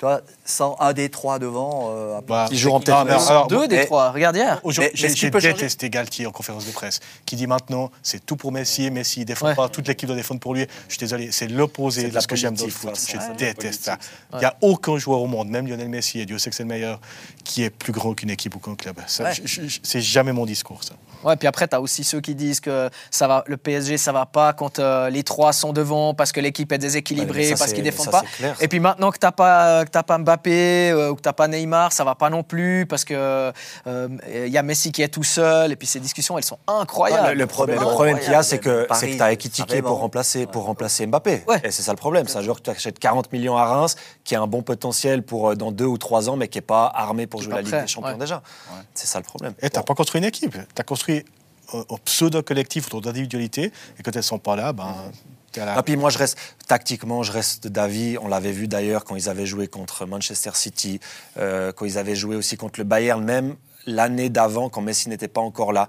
[0.00, 3.76] toi, sans un des trois devant euh, Bah, Ils joueront non, peut-être alors, Deux des
[3.76, 4.10] mais- trois.
[4.12, 4.58] Regarde hier.
[4.94, 9.20] J'ai détesté Galtier en conférence de presse, qui dit maintenant c'est tout pour Messi, Messi
[9.20, 9.54] il défend Ouais.
[9.54, 10.66] pas, toute l'équipe doit défendre pour lui.
[10.88, 13.20] Je suis désolé, c'est l'opposé C'est de, de la ce que j'aime dans le politique,
[13.20, 13.26] foot.
[13.30, 13.98] Je déteste ça.
[14.32, 16.62] Il n'y a aucun joueur au monde, même Lionel Messi, et Dieu sait que c'est
[16.62, 16.98] le meilleur,
[17.44, 18.96] qui est plus grand qu'une équipe ou qu'un club.
[19.06, 20.94] C'est jamais mon discours, ça.
[21.24, 24.12] Ouais, puis après, tu as aussi ceux qui disent que ça va, le PSG, ça
[24.12, 27.72] va pas quand euh, les trois sont devant parce que l'équipe est déséquilibrée, ça, parce
[27.72, 28.22] qu'ils défendent ça, pas.
[28.36, 28.56] clair.
[28.60, 31.28] Et puis maintenant que tu n'as pas, que t'as pas Mbappé euh, ou que tu
[31.28, 33.14] n'as pas Neymar, ça va pas non plus parce que
[33.86, 35.72] euh, il y a Messi qui est tout seul.
[35.72, 37.28] Et puis ces discussions, elles sont incroyables.
[37.28, 39.66] Le, le problème, le problème qu'il y a, c'est que Paris, c'est que tu as
[39.76, 41.44] va pour remplacer, pour remplacer Mbappé.
[41.46, 41.60] Ouais.
[41.64, 42.26] Et c'est ça le problème.
[42.28, 45.22] C'est un joueur que tu achètes 40 millions à Reims, qui a un bon potentiel
[45.22, 47.62] pour euh, dans deux ou trois ans, mais qui n'est pas armé pour jouer la
[47.62, 48.18] Ligue des Champions ouais.
[48.18, 48.42] déjà.
[48.94, 49.54] C'est ça le problème.
[49.60, 49.86] Et tu n'as Bon.
[49.86, 50.52] pas construit une équipe.
[50.52, 51.09] Tu as construit
[51.72, 54.94] un pseudo-collectif autour d'individualités, et quand elles ne sont pas là, ben,
[55.56, 55.74] à la.
[55.78, 58.16] Ah, puis moi, je reste tactiquement, je reste d'avis.
[58.18, 61.00] On l'avait vu d'ailleurs quand ils avaient joué contre Manchester City,
[61.38, 63.56] euh, quand ils avaient joué aussi contre le Bayern, même
[63.86, 65.88] l'année d'avant, quand Messi n'était pas encore là.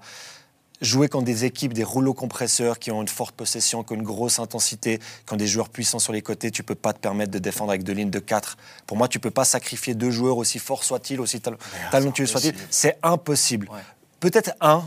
[0.81, 4.01] Jouer contre des équipes, des rouleaux compresseurs qui ont une forte possession, qui ont une
[4.01, 4.97] grosse intensité,
[5.27, 7.69] qui ont des joueurs puissants sur les côtés, tu peux pas te permettre de défendre
[7.69, 8.57] avec deux lignes de 4.
[8.87, 11.57] Pour moi, tu peux pas sacrifier deux joueurs aussi forts soient-ils, aussi tal-
[11.91, 12.55] talentueux soient-ils.
[12.71, 13.69] C'est impossible.
[14.19, 14.83] Peut-être un,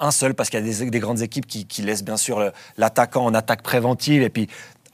[0.00, 2.52] un seul, parce qu'il y a des, des grandes équipes qui, qui laissent bien sûr
[2.76, 4.48] l'attaquant en attaque préventive, et puis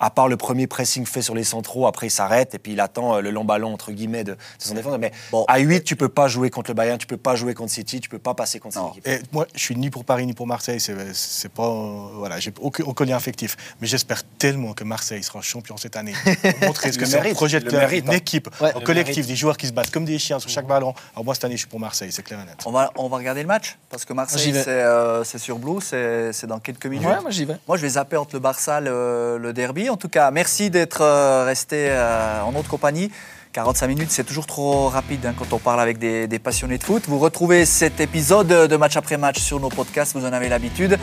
[0.05, 2.81] à part le premier pressing fait sur les centraux, après il s'arrête, et puis il
[2.81, 4.99] attend euh, le long ballon, entre guillemets, de, de son défenseur.
[4.99, 5.45] Mais Bon.
[5.49, 8.01] à 8, tu peux pas jouer contre le Bayern, tu peux pas jouer contre City,
[8.01, 8.93] tu peux pas passer contre Non.
[8.95, 9.23] cette équipe.
[9.25, 10.79] Et moi, je suis ni pour Paris ni pour Marseille.
[10.81, 13.57] C'est, c'est pas, euh, voilà, j'ai aucun, aucun lien affectif.
[13.81, 16.13] Mais j'espère tellement que Marseille sera champion cette année.
[16.63, 18.17] Montrer ce que c'est un projet de club, mérite, une hein.
[18.17, 18.73] équipe, Ouais.
[18.75, 19.29] un Le collectif, mérite.
[19.31, 20.93] des joueurs qui se battent comme des chiens sur chaque ballon.
[21.15, 22.59] Alors moi, cette année, je suis pour Marseille, c'est clair et net.
[22.67, 25.81] On va, on va regarder le match parce que Marseille, c'est euh, c'est sur Blue,
[25.81, 27.07] c'est c'est dans quelques minutes.
[27.09, 27.57] Ouais, moi j'y vais.
[27.67, 29.89] Moi, je vais zapper entre le Barça et le, le derby.
[29.95, 33.13] En tout cas, merci d'être euh, resté euh, en notre compagnie.
[33.53, 36.83] 45 minutes, c'est toujours trop rapide hein, quand on parle avec des, des passionnés de
[36.83, 37.05] foot.
[37.07, 40.99] Vous retrouvez cet épisode de match après match sur nos podcasts, vous en avez l'habitude.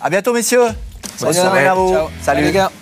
[0.00, 0.68] À bientôt, messieurs.
[1.20, 1.92] Bonne semaine à vous.
[1.92, 2.08] Ciao.
[2.22, 2.44] Salut.
[2.44, 2.72] les gars.